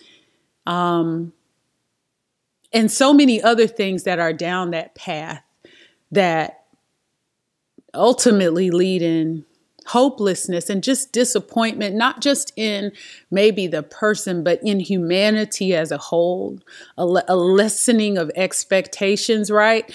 um, 0.65 1.33
and 2.73 2.91
so 2.91 3.13
many 3.13 3.41
other 3.41 3.67
things 3.67 4.03
that 4.03 4.19
are 4.19 4.33
down 4.33 4.71
that 4.71 4.93
path 4.95 5.43
that 6.11 6.65
ultimately 7.93 8.69
lead 8.69 9.01
in 9.01 9.45
hopelessness 9.87 10.69
and 10.69 10.83
just 10.83 11.13
disappointment, 11.13 11.95
not 11.95 12.21
just 12.21 12.51
in 12.57 12.91
maybe 13.31 13.67
the 13.67 13.83
person, 13.83 14.43
but 14.43 14.59
in 14.61 14.79
humanity 14.81 15.73
as 15.73 15.91
a 15.91 15.97
whole, 15.97 16.59
a, 16.97 17.03
a 17.27 17.35
lessening 17.35 18.17
of 18.17 18.29
expectations, 18.35 19.49
right? 19.49 19.91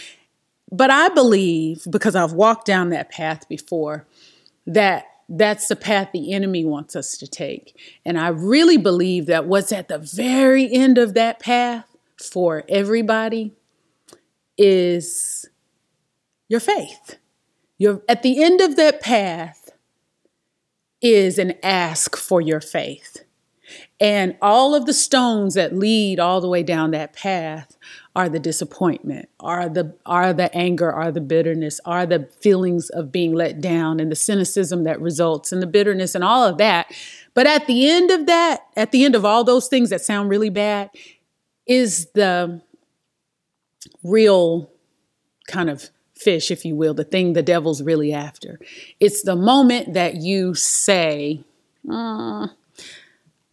But 0.71 0.90
I 0.90 1.11
believe, 1.11 1.87
because 1.90 2.16
I've 2.16 2.32
walked 2.32 2.66
down 2.66 2.88
that 2.90 3.11
path 3.11 3.47
before, 3.49 4.06
that 4.66 5.04
that's 5.34 5.68
the 5.68 5.76
path 5.76 6.10
the 6.12 6.32
enemy 6.32 6.64
wants 6.64 6.94
us 6.94 7.16
to 7.16 7.26
take. 7.26 7.74
And 8.04 8.18
I 8.18 8.28
really 8.28 8.76
believe 8.76 9.26
that 9.26 9.46
what's 9.46 9.72
at 9.72 9.88
the 9.88 9.98
very 9.98 10.72
end 10.72 10.98
of 10.98 11.14
that 11.14 11.40
path 11.40 11.86
for 12.18 12.64
everybody 12.68 13.54
is 14.58 15.48
your 16.48 16.60
faith. 16.60 17.18
You're 17.78 18.02
at 18.08 18.22
the 18.22 18.44
end 18.44 18.60
of 18.60 18.76
that 18.76 19.00
path 19.00 19.70
is 21.00 21.38
an 21.38 21.54
ask 21.62 22.14
for 22.14 22.42
your 22.42 22.60
faith. 22.60 23.24
And 24.02 24.37
all 24.42 24.75
of 24.75 24.85
the 24.85 24.92
stones 24.92 25.54
that 25.54 25.76
lead 25.76 26.18
all 26.18 26.40
the 26.40 26.49
way 26.49 26.64
down 26.64 26.90
that 26.90 27.12
path 27.12 27.76
are 28.16 28.28
the 28.28 28.40
disappointment, 28.40 29.28
are 29.38 29.68
the 29.68 29.94
are 30.04 30.32
the 30.32 30.52
anger, 30.56 30.92
are 30.92 31.12
the 31.12 31.21
bitterness, 31.21 31.78
are 31.85 32.04
the 32.04 32.28
feelings 32.40 32.90
of 32.90 33.12
being 33.12 33.32
let 33.32 33.61
down 33.61 34.00
and 34.00 34.11
the 34.11 34.16
cynicism 34.16 34.82
that 34.82 35.00
results 35.00 35.52
and 35.52 35.62
the 35.62 35.68
bitterness 35.68 36.16
and 36.16 36.25
all 36.25 36.42
of 36.42 36.59
that. 36.59 36.92
But 37.32 37.47
at 37.47 37.68
the 37.68 37.88
end 37.88 38.11
of 38.11 38.26
that, 38.26 38.66
at 38.76 38.90
the 38.90 39.04
end 39.04 39.14
of 39.14 39.25
all 39.25 39.44
those 39.44 39.68
things 39.68 39.90
that 39.90 40.00
sound 40.00 40.28
really 40.28 40.50
bad, 40.50 40.90
is 41.64 42.06
the 42.14 42.61
real 44.02 44.68
kind 45.47 45.71
of 45.71 45.90
fish, 46.16 46.50
if 46.50 46.64
you 46.64 46.75
will, 46.75 46.92
the 46.92 47.04
thing 47.04 47.35
the 47.35 47.42
devil's 47.42 47.80
really 47.80 48.12
after. 48.12 48.59
It's 48.99 49.23
the 49.23 49.37
moment 49.37 49.94
that 49.94 50.16
you 50.16 50.54
say, 50.54 51.44
uh, 51.88 52.49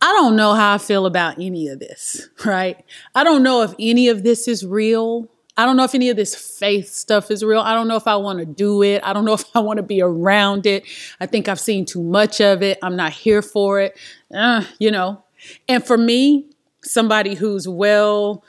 I 0.02 0.14
don't 0.14 0.36
know 0.36 0.54
how 0.54 0.76
I 0.76 0.78
feel 0.78 1.06
about 1.06 1.40
any 1.40 1.68
of 1.68 1.80
this, 1.80 2.30
right? 2.46 2.84
I 3.16 3.24
don't 3.24 3.44
know 3.44 3.64
if 3.64 3.74
any 3.80 4.08
of 4.10 4.24
this 4.24 4.48
is 4.48 4.66
real. 4.66 5.28
I 5.58 5.66
don't 5.66 5.76
know 5.76 5.84
if 5.84 5.94
any 5.94 6.10
of 6.10 6.16
this 6.16 6.36
faith 6.36 6.88
stuff 6.90 7.30
is 7.30 7.44
real. 7.44 7.60
I 7.60 7.74
don't 7.74 7.90
know 7.90 7.98
if 7.98 8.08
I 8.08 8.16
want 8.16 8.40
to 8.40 8.46
do 8.46 8.82
it. 8.82 9.02
I 9.04 9.12
don't 9.12 9.26
know 9.26 9.34
if 9.42 9.44
I 9.54 9.60
want 9.60 9.78
to 9.78 9.84
be 9.84 10.02
around 10.02 10.66
it. 10.66 10.86
I 11.20 11.26
think 11.26 11.48
I've 11.48 11.60
seen 11.60 11.86
too 11.86 12.02
much 12.02 12.40
of 12.40 12.64
it. 12.64 12.80
I'm 12.82 12.96
not 12.96 13.12
here 13.12 13.42
for 13.42 13.82
it. 13.82 13.98
Uh, 14.34 14.64
you 14.80 14.92
know. 14.92 15.22
And 15.68 15.86
for 15.86 15.98
me, 15.98 16.46
somebody 16.82 17.36
who's 17.36 17.68
well 17.68 18.44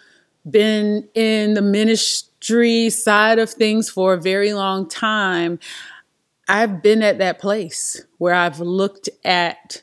been 0.48 1.08
in 1.14 1.54
the 1.54 1.62
ministry 1.62 2.90
side 2.90 3.38
of 3.38 3.50
things 3.50 3.90
for 3.90 4.14
a 4.14 4.20
very 4.20 4.52
long 4.52 4.88
time, 4.88 5.58
I've 6.48 6.82
been 6.82 7.02
at 7.02 7.18
that 7.18 7.38
place 7.38 8.04
where 8.18 8.34
I've 8.34 8.60
looked 8.60 9.08
at 9.24 9.82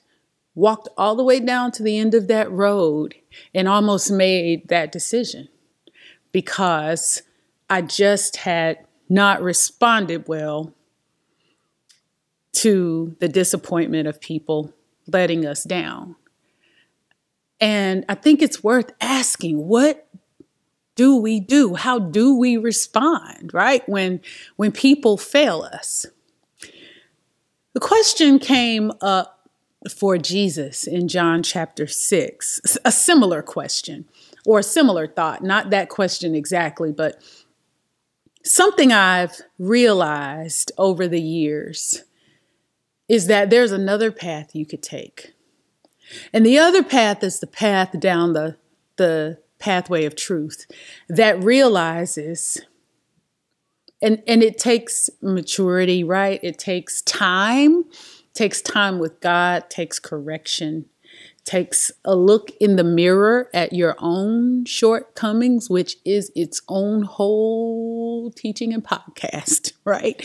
walked 0.57 0.89
all 0.97 1.15
the 1.15 1.23
way 1.23 1.39
down 1.39 1.71
to 1.71 1.83
the 1.83 1.99
end 1.99 2.15
of 2.15 2.27
that 2.27 2.51
road 2.51 3.13
and 3.53 3.67
almost 3.67 4.09
made 4.09 4.67
that 4.69 4.91
decision 4.91 5.47
because 6.31 7.21
I 7.69 7.83
just 7.83 8.37
had 8.37 8.79
not 9.07 9.39
responded 9.43 10.27
well 10.27 10.73
to 12.53 13.15
the 13.19 13.27
disappointment 13.27 14.07
of 14.07 14.19
people 14.19 14.73
letting 15.05 15.45
us 15.45 15.63
down. 15.63 16.15
And 17.61 18.03
I 18.09 18.15
think 18.15 18.41
it's 18.41 18.63
worth 18.63 18.91
asking 18.99 19.67
what 19.67 20.07
do 20.95 21.17
we 21.17 21.39
do? 21.39 21.75
How 21.75 21.99
do 21.99 22.35
we 22.35 22.57
respond, 22.57 23.53
right? 23.53 23.87
When 23.87 24.21
when 24.55 24.71
people 24.71 25.17
fail 25.17 25.61
us. 25.61 26.07
The 27.73 27.79
question 27.79 28.39
came 28.39 28.91
up 29.01 29.36
for 29.87 30.17
Jesus 30.17 30.85
in 30.85 31.07
John 31.07 31.43
chapter 31.43 31.87
6. 31.87 32.77
A 32.83 32.91
similar 32.91 33.41
question 33.41 34.05
or 34.45 34.59
a 34.59 34.63
similar 34.63 35.07
thought, 35.07 35.43
not 35.43 35.69
that 35.69 35.89
question 35.89 36.33
exactly, 36.35 36.91
but 36.91 37.21
something 38.43 38.91
I've 38.91 39.41
realized 39.59 40.71
over 40.77 41.07
the 41.07 41.21
years 41.21 42.03
is 43.09 43.27
that 43.27 43.49
there's 43.49 43.71
another 43.71 44.11
path 44.11 44.55
you 44.55 44.65
could 44.65 44.83
take. 44.83 45.33
And 46.31 46.45
the 46.45 46.57
other 46.57 46.83
path 46.83 47.23
is 47.23 47.39
the 47.39 47.47
path 47.47 47.99
down 47.99 48.33
the, 48.33 48.57
the 48.95 49.39
pathway 49.59 50.05
of 50.05 50.15
truth 50.15 50.65
that 51.09 51.41
realizes 51.43 52.61
and 54.01 54.21
and 54.27 54.43
it 54.43 54.57
takes 54.59 55.09
maturity, 55.21 56.03
right? 56.03 56.39
It 56.43 56.59
takes 56.59 57.01
time 57.01 57.85
takes 58.37 58.61
time 58.61 58.99
with 58.99 59.19
God, 59.19 59.69
takes 59.69 59.97
correction, 59.97 60.85
takes 61.43 61.91
a 62.05 62.15
look 62.15 62.51
in 62.59 62.75
the 62.75 62.83
mirror 62.83 63.49
at 63.53 63.73
your 63.73 63.95
own 63.97 64.63
shortcomings, 64.65 65.69
which 65.69 65.97
is 66.05 66.31
its 66.35 66.61
own 66.67 67.01
whole 67.01 68.31
teaching 68.31 68.73
and 68.73 68.83
podcast, 68.83 69.73
right? 69.85 70.21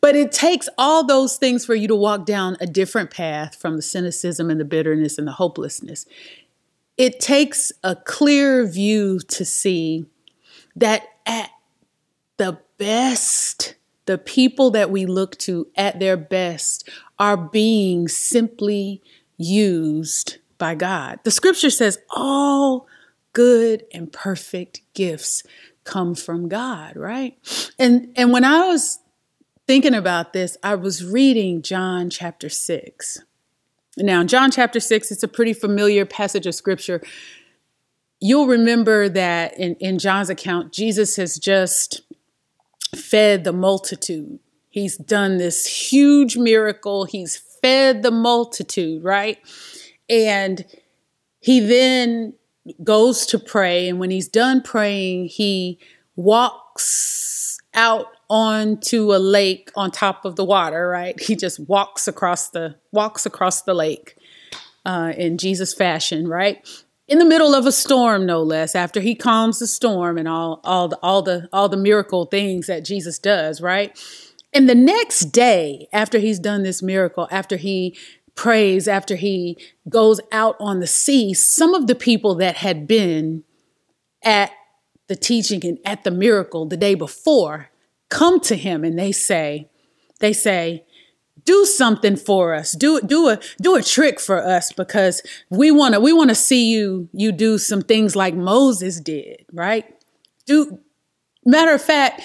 But 0.00 0.16
it 0.16 0.32
takes 0.32 0.68
all 0.78 1.04
those 1.04 1.36
things 1.36 1.66
for 1.66 1.74
you 1.74 1.86
to 1.88 1.94
walk 1.94 2.24
down 2.24 2.56
a 2.60 2.66
different 2.66 3.10
path 3.10 3.56
from 3.56 3.76
the 3.76 3.82
cynicism 3.82 4.48
and 4.48 4.58
the 4.58 4.64
bitterness 4.64 5.18
and 5.18 5.26
the 5.26 5.32
hopelessness. 5.32 6.06
It 6.96 7.20
takes 7.20 7.72
a 7.84 7.94
clear 7.94 8.66
view 8.66 9.18
to 9.20 9.44
see 9.44 10.06
that 10.76 11.02
at 11.26 11.50
the 12.38 12.58
best, 12.78 13.74
the 14.10 14.18
people 14.18 14.72
that 14.72 14.90
we 14.90 15.06
look 15.06 15.38
to 15.38 15.68
at 15.76 16.00
their 16.00 16.16
best 16.16 16.88
are 17.20 17.36
being 17.36 18.08
simply 18.08 19.00
used 19.36 20.38
by 20.58 20.74
God. 20.74 21.20
The 21.22 21.30
scripture 21.30 21.70
says 21.70 21.96
all 22.10 22.88
good 23.34 23.84
and 23.94 24.12
perfect 24.12 24.80
gifts 24.94 25.44
come 25.84 26.16
from 26.16 26.48
God, 26.48 26.96
right? 26.96 27.38
And 27.78 28.12
and 28.16 28.32
when 28.32 28.42
I 28.42 28.66
was 28.66 28.98
thinking 29.68 29.94
about 29.94 30.32
this, 30.32 30.56
I 30.64 30.74
was 30.74 31.04
reading 31.04 31.62
John 31.62 32.10
chapter 32.10 32.48
6. 32.48 33.22
Now, 33.96 34.24
John 34.24 34.50
chapter 34.50 34.80
6, 34.80 35.12
it's 35.12 35.22
a 35.22 35.28
pretty 35.28 35.52
familiar 35.52 36.04
passage 36.04 36.48
of 36.48 36.56
scripture. 36.56 37.00
You'll 38.18 38.48
remember 38.48 39.08
that 39.08 39.56
in, 39.56 39.76
in 39.76 40.00
John's 40.00 40.30
account, 40.30 40.72
Jesus 40.72 41.14
has 41.14 41.38
just 41.38 42.02
fed 42.94 43.44
the 43.44 43.52
multitude. 43.52 44.38
He's 44.68 44.96
done 44.96 45.38
this 45.38 45.66
huge 45.66 46.36
miracle. 46.36 47.04
He's 47.04 47.36
fed 47.36 48.02
the 48.02 48.10
multitude, 48.10 49.02
right? 49.02 49.38
And 50.08 50.64
he 51.40 51.60
then 51.60 52.34
goes 52.82 53.26
to 53.26 53.38
pray. 53.38 53.88
And 53.88 53.98
when 53.98 54.10
he's 54.10 54.28
done 54.28 54.62
praying, 54.62 55.26
he 55.26 55.78
walks 56.16 57.58
out 57.74 58.06
onto 58.28 59.12
a 59.12 59.18
lake 59.18 59.70
on 59.74 59.90
top 59.90 60.24
of 60.24 60.36
the 60.36 60.44
water, 60.44 60.88
right? 60.88 61.20
He 61.20 61.34
just 61.34 61.58
walks 61.68 62.06
across 62.06 62.50
the 62.50 62.76
walks 62.92 63.26
across 63.26 63.62
the 63.62 63.74
lake 63.74 64.16
uh, 64.84 65.12
in 65.16 65.38
Jesus 65.38 65.74
fashion, 65.74 66.28
right? 66.28 66.64
In 67.10 67.18
the 67.18 67.24
middle 67.24 67.56
of 67.56 67.66
a 67.66 67.72
storm 67.72 68.24
no 68.24 68.40
less 68.40 68.76
after 68.76 69.00
he 69.00 69.16
calms 69.16 69.58
the 69.58 69.66
storm 69.66 70.16
and 70.16 70.28
all 70.28 70.60
all 70.62 70.88
the 70.88 70.98
all 71.02 71.20
the 71.20 71.48
all 71.52 71.68
the 71.68 71.76
miracle 71.76 72.24
things 72.24 72.68
that 72.68 72.84
Jesus 72.84 73.18
does 73.18 73.60
right? 73.60 73.98
And 74.52 74.68
the 74.68 74.74
next 74.74 75.26
day 75.26 75.88
after 75.92 76.18
he's 76.18 76.38
done 76.38 76.62
this 76.62 76.82
miracle 76.82 77.28
after 77.30 77.56
he 77.56 77.96
prays 78.36 78.88
after 78.88 79.16
he 79.16 79.58
goes 79.88 80.20
out 80.30 80.56
on 80.60 80.78
the 80.78 80.86
sea 80.86 81.34
some 81.34 81.74
of 81.74 81.88
the 81.88 81.96
people 81.96 82.36
that 82.36 82.56
had 82.56 82.86
been 82.86 83.42
at 84.22 84.52
the 85.08 85.16
teaching 85.16 85.66
and 85.66 85.78
at 85.84 86.04
the 86.04 86.10
miracle 86.12 86.64
the 86.64 86.76
day 86.76 86.94
before 86.94 87.70
come 88.08 88.38
to 88.38 88.54
him 88.54 88.84
and 88.84 88.96
they 88.96 89.10
say 89.10 89.68
they 90.20 90.32
say 90.32 90.84
do 91.44 91.64
something 91.64 92.16
for 92.16 92.54
us. 92.54 92.72
Do 92.72 93.00
do 93.00 93.28
a 93.28 93.38
do 93.60 93.76
a 93.76 93.82
trick 93.82 94.20
for 94.20 94.44
us 94.44 94.72
because 94.72 95.22
we 95.48 95.70
want 95.70 95.94
to 95.94 96.00
we 96.00 96.12
want 96.12 96.30
to 96.30 96.34
see 96.34 96.70
you 96.70 97.08
you 97.12 97.32
do 97.32 97.58
some 97.58 97.82
things 97.82 98.16
like 98.16 98.34
Moses 98.34 99.00
did 99.00 99.44
right? 99.52 99.84
Do 100.46 100.78
matter 101.44 101.72
of 101.72 101.82
fact 101.82 102.22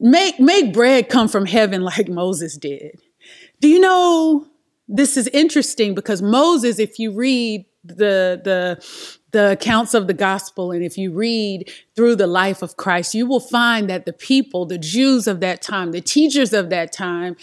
make 0.00 0.38
make 0.40 0.72
bread 0.72 1.08
come 1.08 1.28
from 1.28 1.46
heaven 1.46 1.82
like 1.92 2.08
Moses 2.08 2.56
did. 2.56 3.00
Do 3.60 3.68
you 3.68 3.80
know 3.80 4.46
this 4.88 5.16
is 5.16 5.28
interesting 5.28 5.94
because 5.94 6.20
Moses 6.22 6.78
if 6.78 6.98
you 6.98 7.12
read 7.12 7.64
the 7.84 8.40
the 8.44 9.18
the 9.32 9.52
accounts 9.52 9.94
of 9.94 10.06
the 10.06 10.14
gospel 10.14 10.70
and 10.70 10.84
if 10.84 10.98
you 10.98 11.10
read 11.10 11.72
through 11.96 12.14
the 12.14 12.26
life 12.26 12.62
of 12.62 12.76
Christ 12.76 13.14
you 13.14 13.26
will 13.26 13.40
find 13.40 13.88
that 13.88 14.06
the 14.06 14.12
people 14.12 14.66
the 14.66 14.78
Jews 14.78 15.26
of 15.26 15.40
that 15.40 15.62
time 15.62 15.92
the 15.92 16.00
teachers 16.00 16.52
of 16.52 16.70
that 16.70 16.92
time 16.92 17.36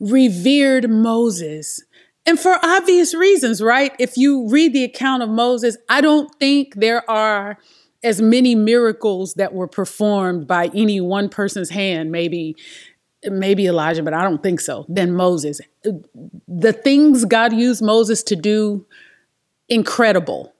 revered 0.00 0.90
Moses. 0.90 1.84
And 2.26 2.38
for 2.38 2.58
obvious 2.62 3.14
reasons, 3.14 3.62
right? 3.62 3.92
If 3.98 4.16
you 4.16 4.48
read 4.48 4.72
the 4.72 4.84
account 4.84 5.22
of 5.22 5.28
Moses, 5.28 5.76
I 5.88 6.00
don't 6.00 6.34
think 6.36 6.74
there 6.74 7.08
are 7.08 7.58
as 8.02 8.20
many 8.20 8.54
miracles 8.54 9.34
that 9.34 9.52
were 9.52 9.68
performed 9.68 10.46
by 10.46 10.70
any 10.74 11.00
one 11.00 11.28
person's 11.28 11.70
hand, 11.70 12.10
maybe 12.10 12.56
maybe 13.28 13.66
Elijah, 13.66 14.02
but 14.02 14.14
I 14.14 14.22
don't 14.22 14.42
think 14.42 14.60
so, 14.60 14.86
than 14.88 15.12
Moses. 15.12 15.60
The 16.48 16.72
things 16.72 17.24
God 17.24 17.52
used 17.52 17.82
Moses 17.82 18.22
to 18.24 18.36
do, 18.36 18.86
incredible. 19.68 20.54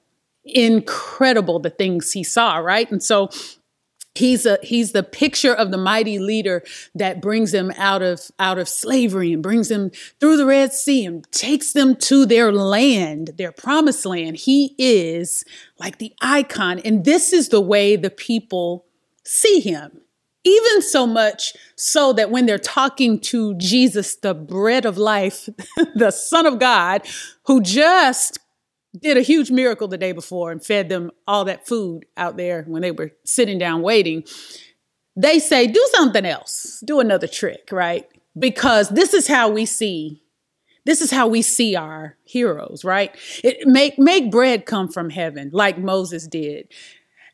Incredible 0.45 1.59
the 1.59 1.71
things 1.71 2.13
he 2.13 2.23
saw, 2.23 2.59
right? 2.59 2.91
And 2.91 3.03
so 3.03 3.31
he's 4.15 4.47
a 4.47 4.59
he's 4.63 4.93
the 4.93 5.03
picture 5.03 5.55
of 5.55 5.71
the 5.71 5.79
mighty 5.79 6.19
leader 6.19 6.63
that 6.95 7.23
brings 7.23 7.53
them 7.53 7.73
out 7.77 8.03
of 8.03 8.31
out 8.39 8.59
of 8.59 8.69
slavery 8.69 9.33
and 9.33 9.43
brings 9.43 9.69
them 9.69 9.91
through 10.19 10.37
the 10.37 10.47
red 10.47 10.73
sea 10.73 11.05
and 11.05 11.31
takes 11.33 11.73
them 11.73 11.95
to 11.97 12.27
their 12.27 12.53
land 12.53 13.31
their 13.37 13.53
promised 13.53 14.05
land. 14.05 14.37
He 14.37 14.75
is 14.79 15.45
like 15.79 15.99
the 15.99 16.13
icon. 16.21 16.81
And 16.81 17.05
this 17.05 17.33
is 17.33 17.49
the 17.49 17.61
way 17.61 17.97
the 17.97 18.11
people 18.11 18.87
see 19.25 19.61
him. 19.61 20.03
Even 20.43 20.81
so 20.81 21.07
much 21.07 21.53
so 21.77 22.15
that 22.15 22.31
when 22.31 22.47
they're 22.47 22.59
talking 22.59 23.21
to 23.21 23.55
Jesus 23.57 24.17
the 24.17 24.35
bread 24.35 24.87
of 24.87 24.97
life 24.97 25.49
the 25.95 26.11
son 26.11 26.47
of 26.47 26.59
God 26.59 27.07
who 27.45 27.61
just 27.61 28.39
did 28.99 29.17
a 29.17 29.23
huge 29.23 29.51
miracle 29.51 29.89
the 29.89 29.99
day 29.99 30.13
before 30.13 30.51
and 30.51 30.65
fed 30.65 30.89
them 30.89 31.11
all 31.27 31.45
that 31.45 31.67
food 31.67 32.05
out 32.17 32.37
there 32.37 32.65
when 32.67 32.83
they 32.83 32.91
were 32.91 33.13
sitting 33.25 33.59
down 33.59 33.83
waiting. 33.83 34.25
They 35.17 35.39
say, 35.39 35.67
do 35.67 35.87
something 35.93 36.25
else, 36.25 36.83
do 36.87 37.01
another 37.01 37.27
trick, 37.27 37.69
right? 37.71 38.07
Because 38.39 38.89
this 38.91 39.13
is 39.15 39.27
how 39.27 39.51
we 39.51 39.67
see. 39.67 40.23
This 40.87 41.03
is 41.03 41.11
how 41.11 41.29
we 41.29 41.43
see 41.43 41.77
our 41.77 42.17
heroes, 42.25 42.85
right? 42.85 43.15
It 43.45 43.67
make 43.67 43.99
make 43.99 44.31
bread 44.31 44.65
come 44.65 44.89
from 44.89 45.11
heaven 45.11 45.51
like 45.53 45.79
Moses 45.79 46.27
did. 46.27 46.73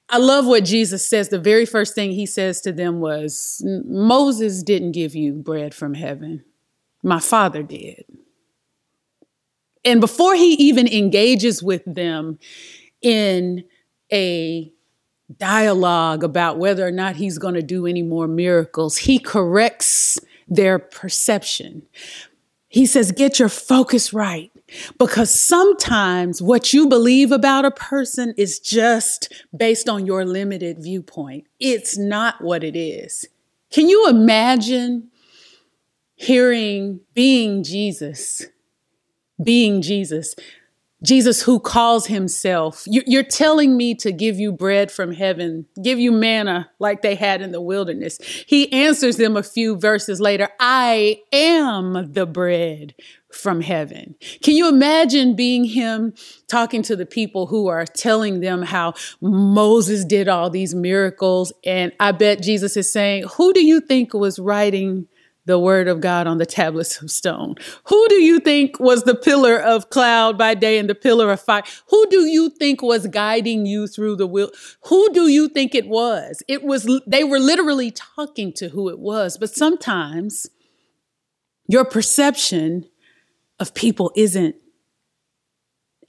I 0.08 0.18
love 0.18 0.46
what 0.46 0.64
Jesus 0.64 1.08
says. 1.08 1.28
The 1.28 1.38
very 1.38 1.66
first 1.66 1.94
thing 1.94 2.12
he 2.12 2.26
says 2.26 2.60
to 2.62 2.72
them 2.72 3.00
was, 3.00 3.62
Moses 3.64 4.62
didn't 4.62 4.92
give 4.92 5.14
you 5.14 5.32
bread 5.34 5.74
from 5.74 5.94
heaven. 5.94 6.44
My 7.02 7.20
father 7.20 7.62
did. 7.62 8.04
And 9.86 10.00
before 10.00 10.34
he 10.34 10.54
even 10.54 10.88
engages 10.88 11.62
with 11.62 11.82
them 11.86 12.40
in 13.00 13.64
a 14.12 14.72
dialogue 15.38 16.24
about 16.24 16.58
whether 16.58 16.84
or 16.84 16.90
not 16.90 17.14
he's 17.16 17.38
going 17.38 17.54
to 17.54 17.62
do 17.62 17.86
any 17.86 18.02
more 18.02 18.26
miracles, 18.26 18.96
he 18.96 19.20
corrects 19.20 20.18
their 20.48 20.80
perception. 20.80 21.82
He 22.68 22.84
says, 22.84 23.12
Get 23.12 23.38
your 23.38 23.48
focus 23.48 24.12
right. 24.12 24.50
Because 24.98 25.32
sometimes 25.32 26.42
what 26.42 26.72
you 26.72 26.88
believe 26.88 27.30
about 27.30 27.64
a 27.64 27.70
person 27.70 28.34
is 28.36 28.58
just 28.58 29.32
based 29.56 29.88
on 29.88 30.04
your 30.04 30.24
limited 30.24 30.78
viewpoint. 30.82 31.46
It's 31.60 31.96
not 31.96 32.42
what 32.42 32.64
it 32.64 32.76
is. 32.76 33.28
Can 33.70 33.88
you 33.88 34.08
imagine 34.08 35.08
hearing 36.16 36.98
being 37.14 37.62
Jesus 37.62 38.46
being 39.42 39.82
Jesus. 39.82 40.34
Jesus, 41.02 41.42
who 41.42 41.60
calls 41.60 42.06
himself, 42.06 42.84
you're 42.86 43.22
telling 43.22 43.76
me 43.76 43.94
to 43.96 44.10
give 44.10 44.38
you 44.38 44.50
bread 44.50 44.90
from 44.90 45.12
heaven, 45.12 45.66
give 45.82 45.98
you 45.98 46.10
manna 46.10 46.70
like 46.78 47.02
they 47.02 47.14
had 47.14 47.42
in 47.42 47.52
the 47.52 47.60
wilderness. 47.60 48.18
He 48.46 48.72
answers 48.72 49.18
them 49.18 49.36
a 49.36 49.42
few 49.42 49.76
verses 49.76 50.20
later 50.20 50.48
I 50.58 51.20
am 51.32 52.12
the 52.14 52.24
bread 52.24 52.94
from 53.30 53.60
heaven. 53.60 54.14
Can 54.42 54.56
you 54.56 54.68
imagine 54.68 55.36
being 55.36 55.64
him 55.64 56.14
talking 56.48 56.82
to 56.84 56.96
the 56.96 57.04
people 57.04 57.46
who 57.46 57.66
are 57.66 57.84
telling 57.84 58.40
them 58.40 58.62
how 58.62 58.94
Moses 59.20 60.04
did 60.04 60.28
all 60.28 60.48
these 60.48 60.74
miracles? 60.74 61.52
And 61.64 61.92
I 62.00 62.12
bet 62.12 62.42
Jesus 62.42 62.74
is 62.76 62.90
saying, 62.90 63.24
Who 63.36 63.52
do 63.52 63.64
you 63.64 63.80
think 63.80 64.14
was 64.14 64.38
writing 64.38 65.08
the 65.46 65.58
word 65.58 65.88
of 65.88 66.00
God 66.00 66.26
on 66.26 66.38
the 66.38 66.46
tablets 66.46 67.00
of 67.00 67.10
stone. 67.10 67.54
Who 67.84 68.08
do 68.08 68.16
you 68.16 68.40
think 68.40 68.78
was 68.78 69.04
the 69.04 69.14
pillar 69.14 69.58
of 69.58 69.90
cloud 69.90 70.36
by 70.36 70.54
day 70.54 70.78
and 70.78 70.90
the 70.90 70.94
pillar 70.94 71.30
of 71.30 71.40
fire? 71.40 71.62
Who 71.88 72.06
do 72.10 72.26
you 72.26 72.50
think 72.50 72.82
was 72.82 73.06
guiding 73.06 73.64
you 73.64 73.86
through 73.86 74.16
the 74.16 74.26
will? 74.26 74.50
Who 74.86 75.12
do 75.12 75.28
you 75.28 75.48
think 75.48 75.74
it 75.74 75.88
was? 75.88 76.42
It 76.48 76.64
was, 76.64 76.88
they 77.06 77.24
were 77.24 77.38
literally 77.38 77.92
talking 77.92 78.52
to 78.54 78.68
who 78.68 78.88
it 78.88 78.98
was. 78.98 79.38
But 79.38 79.50
sometimes 79.50 80.48
your 81.68 81.84
perception 81.84 82.88
of 83.58 83.72
people 83.72 84.12
isn't 84.16 84.56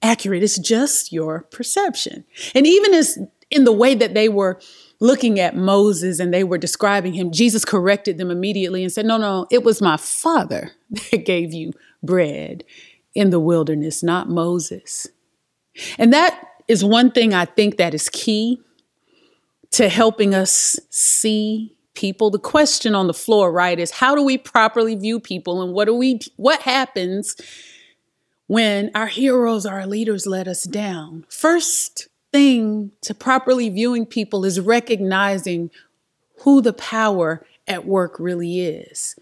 accurate. 0.01 0.43
It's 0.43 0.59
just 0.59 1.11
your 1.11 1.41
perception. 1.51 2.25
And 2.53 2.67
even 2.67 2.93
as 2.93 3.17
in 3.49 3.63
the 3.63 3.71
way 3.71 3.95
that 3.95 4.13
they 4.13 4.29
were 4.29 4.59
looking 4.99 5.39
at 5.39 5.55
Moses 5.55 6.19
and 6.19 6.33
they 6.33 6.43
were 6.43 6.57
describing 6.57 7.13
him, 7.13 7.31
Jesus 7.31 7.65
corrected 7.65 8.17
them 8.17 8.31
immediately 8.31 8.83
and 8.83 8.91
said, 8.91 9.05
No, 9.05 9.17
no, 9.17 9.47
it 9.51 9.63
was 9.63 9.81
my 9.81 9.97
father 9.97 10.71
that 10.89 11.25
gave 11.25 11.53
you 11.53 11.73
bread 12.03 12.63
in 13.13 13.29
the 13.29 13.39
wilderness, 13.39 14.03
not 14.03 14.29
Moses. 14.29 15.07
And 15.97 16.13
that 16.13 16.39
is 16.67 16.83
one 16.83 17.11
thing 17.11 17.33
I 17.33 17.45
think 17.45 17.77
that 17.77 17.93
is 17.93 18.09
key 18.09 18.61
to 19.71 19.89
helping 19.89 20.33
us 20.33 20.79
see 20.89 21.75
people. 21.93 22.29
The 22.29 22.39
question 22.39 22.95
on 22.95 23.07
the 23.07 23.13
floor, 23.13 23.51
right, 23.51 23.79
is 23.79 23.91
how 23.91 24.15
do 24.15 24.23
we 24.23 24.37
properly 24.37 24.95
view 24.95 25.19
people 25.19 25.61
and 25.61 25.73
what 25.73 25.85
do 25.85 25.93
we 25.93 26.19
what 26.35 26.61
happens 26.61 27.35
when 28.47 28.91
our 28.95 29.07
heroes, 29.07 29.65
our 29.65 29.85
leaders 29.85 30.25
let 30.25 30.47
us 30.47 30.63
down? 30.63 31.25
First, 31.29 32.07
thing 32.31 32.91
to 33.01 33.13
properly 33.13 33.69
viewing 33.69 34.05
people 34.05 34.45
is 34.45 34.59
recognizing 34.59 35.71
who 36.39 36.61
the 36.61 36.73
power 36.73 37.45
at 37.67 37.85
work 37.85 38.19
really 38.19 38.61
is. 38.61 39.15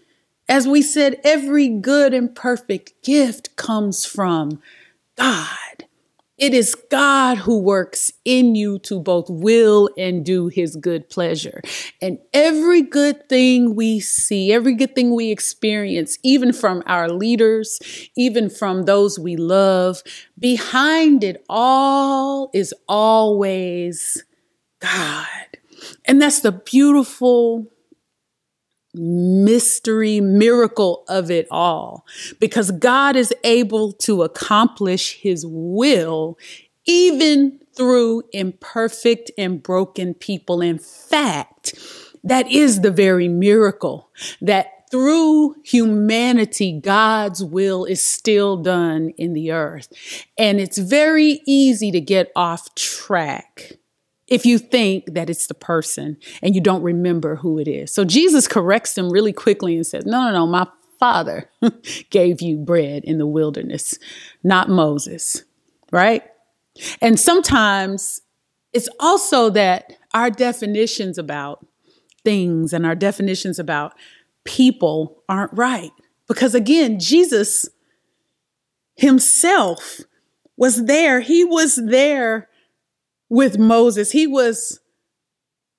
As 0.48 0.68
we 0.68 0.82
said, 0.82 1.20
every 1.24 1.68
good 1.68 2.14
and 2.14 2.34
perfect 2.34 3.02
gift 3.02 3.56
comes 3.56 4.04
from 4.04 4.62
God. 5.16 5.75
It 6.38 6.52
is 6.52 6.74
God 6.90 7.38
who 7.38 7.58
works 7.58 8.12
in 8.26 8.54
you 8.54 8.78
to 8.80 9.00
both 9.00 9.30
will 9.30 9.88
and 9.96 10.24
do 10.24 10.48
his 10.48 10.76
good 10.76 11.08
pleasure. 11.08 11.62
And 12.02 12.18
every 12.34 12.82
good 12.82 13.28
thing 13.28 13.74
we 13.74 14.00
see, 14.00 14.52
every 14.52 14.74
good 14.74 14.94
thing 14.94 15.14
we 15.14 15.30
experience, 15.30 16.18
even 16.22 16.52
from 16.52 16.82
our 16.86 17.08
leaders, 17.08 17.78
even 18.16 18.50
from 18.50 18.82
those 18.82 19.18
we 19.18 19.36
love, 19.36 20.02
behind 20.38 21.24
it 21.24 21.42
all 21.48 22.50
is 22.52 22.74
always 22.86 24.22
God. 24.80 25.26
And 26.04 26.20
that's 26.20 26.40
the 26.40 26.52
beautiful 26.52 27.66
mystery 28.96 30.20
miracle 30.20 31.04
of 31.08 31.30
it 31.30 31.46
all 31.50 32.06
because 32.40 32.70
God 32.70 33.16
is 33.16 33.32
able 33.44 33.92
to 33.92 34.22
accomplish 34.22 35.20
his 35.20 35.44
will 35.46 36.38
even 36.86 37.60
through 37.76 38.22
imperfect 38.32 39.30
and 39.36 39.62
broken 39.62 40.14
people. 40.14 40.60
In 40.60 40.78
fact, 40.78 41.74
that 42.24 42.50
is 42.50 42.80
the 42.80 42.90
very 42.90 43.28
miracle 43.28 44.10
that 44.40 44.72
through 44.90 45.56
humanity, 45.64 46.80
God's 46.80 47.42
will 47.42 47.84
is 47.84 48.04
still 48.04 48.56
done 48.56 49.10
in 49.18 49.32
the 49.32 49.50
earth. 49.50 49.88
And 50.38 50.60
it's 50.60 50.78
very 50.78 51.40
easy 51.44 51.90
to 51.90 52.00
get 52.00 52.30
off 52.36 52.74
track 52.74 53.72
if 54.28 54.44
you 54.44 54.58
think 54.58 55.14
that 55.14 55.30
it's 55.30 55.46
the 55.46 55.54
person 55.54 56.16
and 56.42 56.54
you 56.54 56.60
don't 56.60 56.82
remember 56.82 57.36
who 57.36 57.58
it 57.58 57.68
is. 57.68 57.92
So 57.92 58.04
Jesus 58.04 58.48
corrects 58.48 58.94
them 58.94 59.10
really 59.10 59.32
quickly 59.32 59.76
and 59.76 59.86
says, 59.86 60.04
No, 60.04 60.24
no, 60.24 60.32
no, 60.32 60.46
my 60.46 60.66
father 60.98 61.50
gave 62.10 62.40
you 62.40 62.56
bread 62.56 63.04
in 63.04 63.18
the 63.18 63.26
wilderness, 63.26 63.98
not 64.42 64.68
Moses, 64.68 65.44
right? 65.92 66.22
And 67.00 67.18
sometimes 67.18 68.22
it's 68.72 68.88
also 69.00 69.50
that 69.50 69.92
our 70.12 70.30
definitions 70.30 71.18
about 71.18 71.64
things 72.24 72.72
and 72.72 72.84
our 72.84 72.94
definitions 72.94 73.58
about 73.58 73.94
people 74.44 75.22
aren't 75.28 75.52
right. 75.52 75.92
Because 76.26 76.54
again, 76.54 76.98
Jesus 76.98 77.68
himself 78.96 80.00
was 80.56 80.86
there. 80.86 81.20
He 81.20 81.44
was 81.44 81.76
there 81.76 82.48
with 83.28 83.58
Moses. 83.58 84.12
He 84.12 84.26
was 84.26 84.80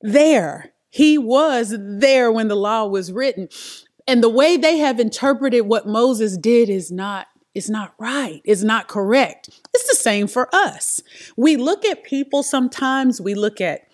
there. 0.02 0.74
He 0.90 1.18
was 1.18 1.76
there 1.78 2.32
when 2.32 2.48
the 2.48 2.56
law 2.56 2.86
was 2.88 3.12
written. 3.12 3.50
And 4.08 4.24
the 4.24 4.30
way 4.30 4.58
they 4.58 4.78
have 4.78 5.00
interpreted 5.00 5.68
what 5.68 5.88
Moses 5.88 6.38
did 6.38 6.70
is 6.70 6.92
not 6.92 7.28
is 7.54 7.70
not 7.72 7.94
right. 7.98 8.42
It's 8.46 8.62
not 8.62 8.88
correct. 8.88 9.50
It's 9.74 9.90
the 9.90 9.96
same 9.96 10.28
for 10.28 10.48
us. 10.54 11.02
We 11.36 11.58
look 11.58 11.86
at 11.86 12.04
people 12.04 12.44
sometimes, 12.44 13.20
we 13.20 13.34
look 13.34 13.60
at 13.60 13.88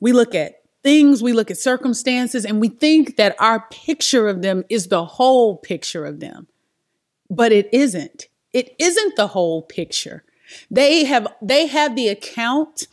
we 0.00 0.12
look 0.12 0.34
at 0.34 0.62
things, 0.84 1.22
we 1.22 1.32
look 1.32 1.50
at 1.50 1.58
circumstances 1.58 2.44
and 2.44 2.60
we 2.60 2.68
think 2.68 3.16
that 3.16 3.34
our 3.40 3.66
picture 3.70 4.28
of 4.28 4.42
them 4.42 4.64
is 4.68 4.86
the 4.86 5.04
whole 5.04 5.56
picture 5.56 6.04
of 6.04 6.20
them. 6.20 6.46
But 7.28 7.52
it 7.52 7.68
isn't. 7.72 8.28
It 8.52 8.74
isn't 8.78 9.16
the 9.16 9.26
whole 9.26 9.62
picture. 9.62 10.24
They 10.70 11.04
have 11.04 11.26
they 11.42 11.66
have 11.66 11.96
the 11.96 12.08
account 12.08 12.86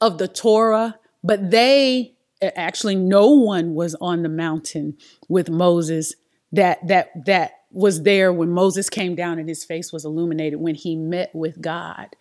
of 0.00 0.18
the 0.18 0.28
Torah, 0.28 0.98
but 1.22 1.50
they 1.50 2.14
eh, 2.40 2.50
actually 2.56 2.96
no 2.96 3.28
one 3.30 3.74
was 3.74 3.94
on 4.00 4.22
the 4.22 4.28
mountain 4.28 4.96
with 5.28 5.50
Moses 5.50 6.14
that 6.52 6.86
that 6.86 7.10
that 7.26 7.52
was 7.70 8.02
there 8.02 8.32
when 8.32 8.50
Moses 8.50 8.90
came 8.90 9.14
down 9.14 9.38
and 9.38 9.48
his 9.48 9.64
face 9.64 9.92
was 9.92 10.04
illuminated 10.04 10.60
when 10.60 10.74
he 10.74 10.94
met 10.94 11.34
with 11.34 11.60
God. 11.60 12.14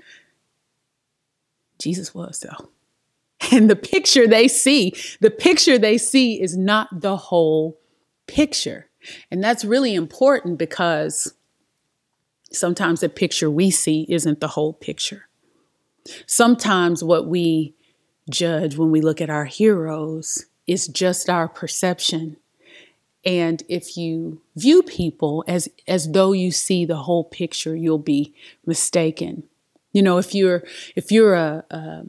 Jesus 1.80 2.14
was 2.14 2.40
though. 2.40 2.70
And 3.52 3.72
the 3.72 3.76
picture 3.76 4.28
they 4.28 4.48
see, 4.48 4.94
the 5.20 5.32
picture 5.32 5.80
they 5.80 5.98
see 5.98 6.40
is 6.40 6.56
not 6.56 7.02
the 7.02 7.18
whole 7.18 7.80
picture. 8.28 8.88
And 9.32 9.44
that's 9.44 9.66
really 9.66 9.96
important 9.96 10.60
because 10.60 11.34
sometimes 12.52 13.02
the 13.02 13.10
picture 13.10 13.50
we 13.50 13.72
see 13.72 14.06
isn't 14.10 14.40
the 14.40 14.50
whole 14.50 14.74
picture. 14.74 15.28
Sometimes 16.26 17.04
what 17.04 17.28
we 17.28 17.76
judge 18.30 18.78
when 18.78 18.92
we 18.92 19.02
look 19.02 19.22
at 19.22 19.30
our 19.30 19.46
heroes 19.46 20.46
is 20.68 20.88
just 20.88 21.30
our 21.30 21.48
perception. 21.48 22.38
And 23.24 23.64
if 23.70 23.98
you 23.98 24.42
view 24.56 24.82
people 24.82 25.44
as 25.48 25.70
as 25.88 26.12
though 26.12 26.32
you 26.32 26.52
see 26.52 26.86
the 26.86 26.98
whole 26.98 27.24
picture, 27.24 27.76
you'll 27.76 28.00
be 28.00 28.34
mistaken. 28.66 29.44
You 29.92 30.02
know, 30.02 30.18
if 30.18 30.34
you're 30.34 30.64
if 30.96 31.12
you're 31.12 31.36
a, 31.36 31.64
a 31.70 32.06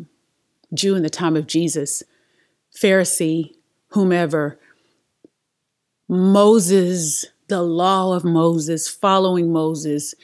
Jew 0.72 0.94
in 0.94 1.02
the 1.02 1.10
time 1.10 1.36
of 1.36 1.46
Jesus, 1.46 2.02
Pharisee, 2.74 3.54
whomever, 3.88 4.58
Moses, 6.08 7.26
the 7.52 7.62
law 7.62 8.14
of 8.14 8.24
Moses, 8.24 8.88
following 8.88 9.52
Moses 9.52 10.14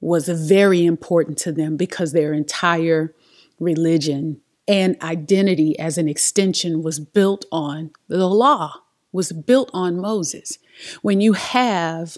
was 0.00 0.28
very 0.28 0.86
important 0.86 1.36
to 1.38 1.50
them 1.50 1.76
because 1.76 2.12
their 2.12 2.32
entire 2.32 3.12
religion 3.58 4.40
and 4.68 4.96
identity 5.02 5.76
as 5.76 5.98
an 5.98 6.08
extension 6.08 6.84
was 6.84 7.00
built 7.00 7.46
on 7.50 7.90
the 8.06 8.28
law, 8.28 8.76
was 9.10 9.32
built 9.32 9.72
on 9.74 10.00
Moses. 10.00 10.60
When 11.02 11.20
you 11.20 11.32
have 11.32 12.16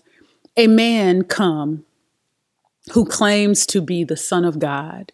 a 0.59 0.67
man 0.67 1.25
come 1.25 1.87
who 2.93 3.07
claims 3.07 3.65
to 3.65 3.81
be 3.81 4.05
the 4.05 4.19
Son 4.19 4.45
of 4.45 4.59
God, 4.59 5.11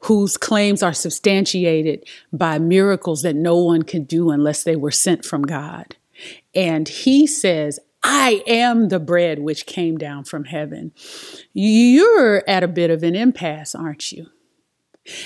whose 0.00 0.36
claims 0.36 0.82
are 0.82 0.92
substantiated 0.92 2.06
by 2.30 2.58
miracles 2.58 3.22
that 3.22 3.36
no 3.36 3.56
one 3.56 3.84
can 3.84 4.04
do 4.04 4.28
unless 4.28 4.64
they 4.64 4.76
were 4.76 4.90
sent 4.90 5.24
from 5.24 5.44
God. 5.44 5.96
And 6.54 6.86
he 6.86 7.26
says, 7.26 7.80
I 8.04 8.42
am 8.46 8.88
the 8.88 9.00
bread 9.00 9.38
which 9.38 9.64
came 9.64 9.96
down 9.96 10.24
from 10.24 10.44
heaven. 10.44 10.92
You're 11.54 12.48
at 12.48 12.62
a 12.62 12.68
bit 12.68 12.90
of 12.90 13.02
an 13.02 13.16
impasse, 13.16 13.74
aren't 13.74 14.12
you? 14.12 14.26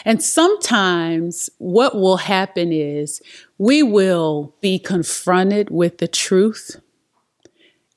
And 0.04 0.22
sometimes 0.22 1.50
what 1.58 1.94
will 1.94 2.18
happen 2.18 2.72
is 2.72 3.20
we 3.58 3.82
will 3.82 4.54
be 4.60 4.78
confronted 4.78 5.70
with 5.70 5.98
the 5.98 6.08
truth 6.08 6.80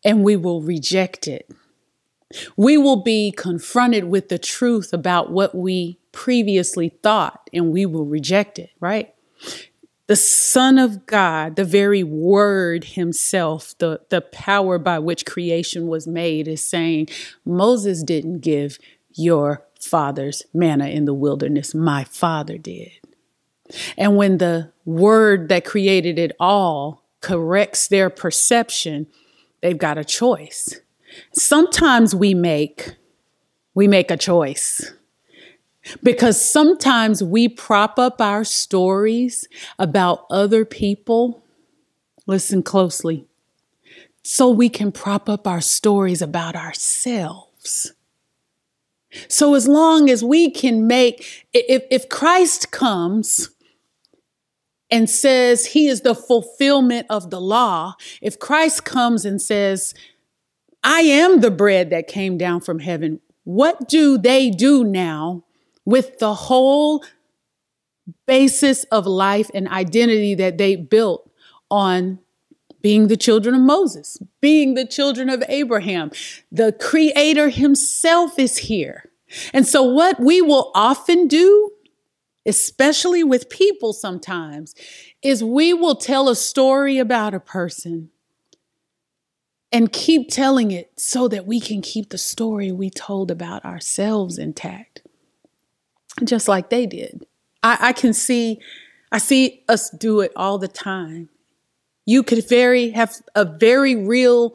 and 0.03 0.23
we 0.23 0.35
will 0.35 0.61
reject 0.61 1.27
it. 1.27 1.49
We 2.55 2.77
will 2.77 3.03
be 3.03 3.31
confronted 3.31 4.05
with 4.05 4.29
the 4.29 4.39
truth 4.39 4.93
about 4.93 5.31
what 5.31 5.53
we 5.53 5.99
previously 6.11 6.89
thought 7.03 7.49
and 7.53 7.71
we 7.71 7.85
will 7.85 8.05
reject 8.05 8.57
it, 8.57 8.71
right? 8.79 9.13
The 10.07 10.15
Son 10.15 10.77
of 10.77 11.05
God, 11.05 11.55
the 11.55 11.63
very 11.63 12.03
Word 12.03 12.83
Himself, 12.83 13.75
the, 13.77 14.01
the 14.09 14.21
power 14.21 14.77
by 14.77 14.99
which 14.99 15.25
creation 15.25 15.87
was 15.87 16.07
made, 16.07 16.47
is 16.47 16.65
saying, 16.65 17.07
Moses 17.45 18.03
didn't 18.03 18.39
give 18.39 18.77
your 19.13 19.65
father's 19.79 20.43
manna 20.53 20.87
in 20.87 21.05
the 21.05 21.13
wilderness. 21.13 21.73
My 21.73 22.03
father 22.03 22.57
did. 22.57 22.91
And 23.97 24.17
when 24.17 24.37
the 24.37 24.71
word 24.85 25.49
that 25.49 25.65
created 25.65 26.19
it 26.19 26.33
all 26.39 27.05
corrects 27.21 27.87
their 27.87 28.09
perception, 28.09 29.07
they've 29.61 29.77
got 29.77 29.97
a 29.97 30.03
choice. 30.03 30.81
Sometimes 31.33 32.15
we 32.15 32.33
make 32.33 32.95
we 33.73 33.87
make 33.87 34.11
a 34.11 34.17
choice. 34.17 34.91
Because 36.03 36.43
sometimes 36.43 37.23
we 37.23 37.47
prop 37.47 37.97
up 37.97 38.21
our 38.21 38.43
stories 38.43 39.47
about 39.79 40.25
other 40.29 40.63
people. 40.63 41.43
Listen 42.27 42.61
closely. 42.61 43.25
So 44.23 44.49
we 44.49 44.69
can 44.69 44.91
prop 44.91 45.27
up 45.27 45.47
our 45.47 45.61
stories 45.61 46.21
about 46.21 46.55
ourselves. 46.55 47.93
So 49.27 49.55
as 49.55 49.67
long 49.67 50.09
as 50.09 50.23
we 50.23 50.49
can 50.51 50.87
make, 50.87 51.47
if, 51.53 51.83
if 51.89 52.07
Christ 52.07 52.71
comes 52.71 53.49
and 54.89 55.09
says 55.09 55.67
he 55.67 55.87
is 55.87 56.01
the 56.01 56.15
fulfillment 56.15 57.07
of 57.09 57.29
the 57.29 57.41
law, 57.41 57.95
if 58.21 58.39
Christ 58.39 58.85
comes 58.85 59.25
and 59.25 59.41
says, 59.41 59.93
I 60.83 61.01
am 61.01 61.41
the 61.41 61.51
bread 61.51 61.89
that 61.89 62.07
came 62.07 62.37
down 62.37 62.61
from 62.61 62.79
heaven, 62.79 63.19
what 63.43 63.89
do 63.89 64.17
they 64.17 64.49
do 64.49 64.83
now 64.83 65.43
with 65.85 66.19
the 66.19 66.33
whole 66.33 67.03
basis 68.27 68.83
of 68.85 69.05
life 69.05 69.49
and 69.53 69.67
identity 69.67 70.35
that 70.35 70.57
they 70.57 70.75
built 70.75 71.29
on 71.69 72.19
being 72.81 73.07
the 73.07 73.17
children 73.17 73.55
of 73.55 73.61
Moses, 73.61 74.17
being 74.41 74.73
the 74.73 74.85
children 74.85 75.29
of 75.29 75.43
Abraham. 75.47 76.11
The 76.51 76.71
creator 76.73 77.49
himself 77.49 78.39
is 78.39 78.57
here. 78.57 79.09
And 79.53 79.65
so, 79.65 79.83
what 79.83 80.19
we 80.19 80.41
will 80.41 80.71
often 80.75 81.27
do, 81.27 81.71
especially 82.45 83.23
with 83.23 83.49
people 83.49 83.93
sometimes, 83.93 84.75
is 85.21 85.43
we 85.43 85.73
will 85.73 85.95
tell 85.95 86.27
a 86.27 86.35
story 86.35 86.97
about 86.97 87.33
a 87.33 87.39
person 87.39 88.09
and 89.71 89.93
keep 89.93 90.29
telling 90.29 90.71
it 90.71 90.91
so 90.97 91.29
that 91.29 91.45
we 91.45 91.61
can 91.61 91.81
keep 91.81 92.09
the 92.09 92.17
story 92.17 92.71
we 92.71 92.89
told 92.89 93.31
about 93.31 93.63
ourselves 93.63 94.37
intact, 94.37 94.90
just 96.27 96.47
like 96.47 96.69
they 96.69 96.85
did. 96.85 97.25
I, 97.63 97.77
I 97.81 97.93
can 97.93 98.13
see, 98.13 98.59
I 99.11 99.17
see 99.17 99.63
us 99.67 99.89
do 99.89 100.21
it 100.21 100.31
all 100.35 100.57
the 100.57 100.67
time. 100.67 101.29
You 102.05 102.23
could 102.23 102.47
very 102.47 102.91
have 102.91 103.15
a 103.35 103.45
very 103.45 103.95
real 103.95 104.53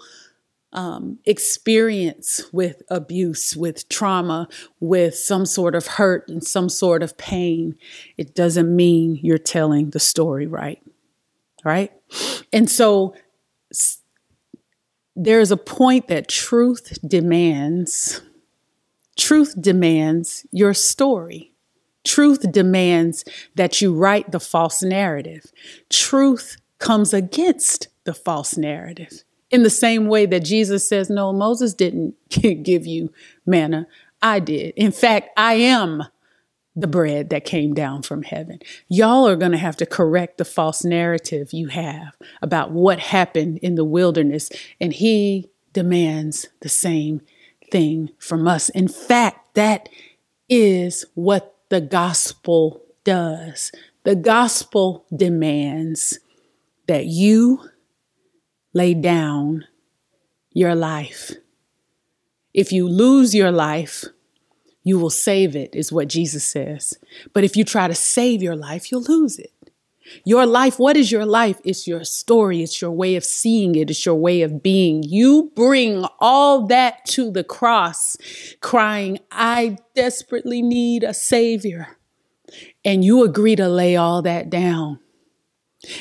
um, 0.73 1.19
experience 1.25 2.43
with 2.53 2.83
abuse, 2.91 3.57
with 3.57 3.89
trauma, 3.89 4.49
with 4.79 5.17
some 5.17 5.47
sort 5.47 5.75
of 5.75 5.87
hurt 5.87 6.29
and 6.29 6.45
some 6.45 6.69
sort 6.69 7.03
of 7.03 7.17
pain. 7.17 7.77
It 8.17 8.35
doesn't 8.35 8.75
mean 8.75 9.19
you're 9.23 9.39
telling 9.39 9.91
the 9.91 10.01
story 10.01 10.47
right. 10.47 10.83
Right? 11.65 11.93
And 12.53 12.71
so 12.71 13.15
there's 15.17 15.51
a 15.51 15.57
point 15.57 16.09
that 16.09 16.29
truth 16.29 16.99
demands. 17.07 18.21
Truth 19.17 19.61
demands 19.61 20.47
your 20.53 20.75
story. 20.75 21.53
Truth 22.17 22.51
demands 22.51 23.27
that 23.57 23.83
you 23.83 23.93
write 23.93 24.31
the 24.31 24.41
false 24.41 24.83
narrative. 24.83 25.53
Truth 25.91 26.57
comes 26.79 27.13
against 27.13 27.89
the 28.05 28.15
false 28.15 28.57
narrative. 28.57 29.23
In 29.51 29.65
the 29.65 29.69
same 29.69 30.07
way 30.07 30.25
that 30.25 30.43
Jesus 30.43 30.89
says, 30.89 31.11
No, 31.11 31.31
Moses 31.31 31.75
didn't 31.75 32.15
give 32.31 32.87
you 32.87 33.13
manna. 33.45 33.87
I 34.23 34.39
did. 34.41 34.73
In 34.79 34.93
fact, 34.93 35.29
I 35.37 35.57
am 35.57 36.05
the 36.75 36.87
bread 36.87 37.29
that 37.29 37.45
came 37.45 37.75
down 37.75 38.01
from 38.01 38.23
heaven. 38.23 38.61
Y'all 38.89 39.29
are 39.29 39.37
going 39.37 39.53
to 39.53 39.59
have 39.59 39.77
to 39.77 39.85
correct 39.85 40.39
the 40.39 40.47
false 40.47 40.87
narrative 40.87 41.53
you 41.53 41.67
have 41.67 42.17
about 42.41 42.71
what 42.71 42.99
happened 42.99 43.59
in 43.59 43.75
the 43.75 43.85
wilderness. 43.85 44.49
And 44.81 44.95
he 44.95 45.51
demands 45.75 46.49
the 46.61 46.71
same 46.71 47.21
thing 47.71 48.09
from 48.19 48.49
us. 48.49 48.71
In 48.71 48.89
fact, 48.89 49.55
that 49.55 49.91
is 50.49 51.05
what 51.13 51.56
the 51.69 51.81
gospel 51.81 52.83
does. 53.05 53.73
The 54.05 54.17
gospel 54.17 55.07
demands 55.15 56.19
that 56.87 57.07
you 57.07 57.61
lay 58.73 58.95
down 58.95 59.65
your 60.53 60.75
life. 60.75 61.33
If 62.55 62.73
you 62.73 62.89
lose 62.89 63.35
your 63.35 63.51
life, 63.51 64.05
you 64.85 64.99
will 64.99 65.11
save 65.11 65.57
it, 65.57 65.75
is 65.75 65.91
what 65.91 66.09
Jesus 66.09 66.47
says. 66.47 66.95
But 67.33 67.43
if 67.43 67.57
you 67.57 67.65
try 67.65 67.89
to 67.89 67.95
save 67.95 68.43
your 68.43 68.55
life, 68.55 68.93
you'll 68.93 69.03
lose 69.03 69.39
it. 69.39 69.53
Your 70.25 70.47
life, 70.47 70.79
what 70.79 70.97
is 70.97 71.11
your 71.11 71.27
life? 71.27 71.61
It's 71.65 71.87
your 71.87 72.05
story. 72.05 72.63
It's 72.63 72.81
your 72.81 72.91
way 72.91 73.17
of 73.17 73.25
seeing 73.25 73.75
it. 73.75 73.91
It's 73.91 74.07
your 74.07 74.15
way 74.15 74.43
of 74.43 74.63
being. 74.63 75.03
You 75.03 75.53
bring 75.55 76.05
all 76.21 76.67
that 76.67 77.05
to 77.07 77.31
the 77.31 77.45
cross, 77.45 78.17
crying, 78.61 79.19
I 79.31 79.79
desperately 79.95 80.63
need 80.63 81.03
a 81.03 81.15
savior. 81.15 81.99
And 82.85 83.05
you 83.05 83.25
agree 83.25 83.57
to 83.57 83.69
lay 83.69 83.97
all 83.97 84.23
that 84.23 84.51
down. 84.51 85.01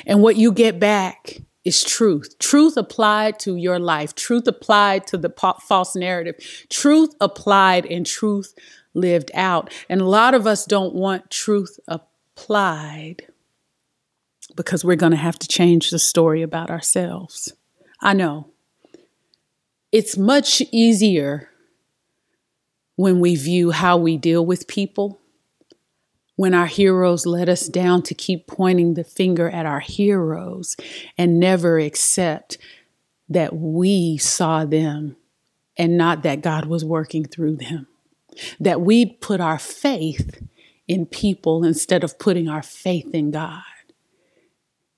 And 0.06 0.22
what 0.22 0.36
you 0.36 0.52
get 0.52 0.80
back 0.80 1.42
is 1.64 1.84
truth. 1.84 2.38
Truth 2.38 2.78
applied 2.78 3.40
to 3.40 3.56
your 3.56 3.80
life, 3.80 4.14
truth 4.14 4.48
applied 4.48 5.08
to 5.08 5.18
the 5.18 5.34
false 5.68 5.96
narrative, 5.96 6.36
truth 6.70 7.16
applied 7.20 7.86
and 7.88 8.06
truth 8.06 8.54
lived 8.94 9.32
out. 9.34 9.74
And 9.90 10.00
a 10.00 10.06
lot 10.06 10.36
of 10.36 10.46
us 10.46 10.66
don't 10.66 10.94
want 10.94 11.32
truth 11.32 11.80
applied 11.88 13.28
because 14.56 14.84
we're 14.86 14.96
going 14.96 15.12
to 15.12 15.18
have 15.18 15.40
to 15.40 15.48
change 15.48 15.90
the 15.90 16.00
story 16.00 16.42
about 16.42 16.70
ourselves. 16.70 17.54
I 18.02 18.14
know. 18.14 18.52
It's 19.92 20.18
much 20.18 20.62
easier 20.72 21.50
when 22.96 23.20
we 23.20 23.36
view 23.36 23.72
how 23.72 23.98
we 23.98 24.18
deal 24.18 24.46
with 24.46 24.68
people 24.68 25.20
when 26.36 26.54
our 26.54 26.66
heroes 26.66 27.26
let 27.26 27.48
us 27.48 27.68
down 27.68 28.02
to 28.04 28.14
keep 28.14 28.48
pointing 28.48 28.94
the 28.94 29.04
finger 29.04 29.50
at 29.50 29.66
our 29.66 29.80
heroes 29.80 30.76
and 31.18 31.40
never 31.40 31.80
accept 31.80 32.58
that 33.30 33.56
we 33.56 34.18
saw 34.18 34.66
them 34.66 35.16
and 35.78 35.98
not 35.98 36.24
that 36.24 36.42
God 36.42 36.66
was 36.66 36.84
working 36.84 37.26
through 37.26 37.58
them. 37.58 37.88
That 38.60 38.82
we 38.82 39.06
put 39.06 39.40
our 39.40 39.58
faith 39.58 40.42
in 40.88 41.06
people 41.06 41.64
instead 41.64 42.04
of 42.04 42.20
putting 42.20 42.50
our 42.50 42.62
faith 42.62 43.14
in 43.14 43.32
God. 43.32 43.64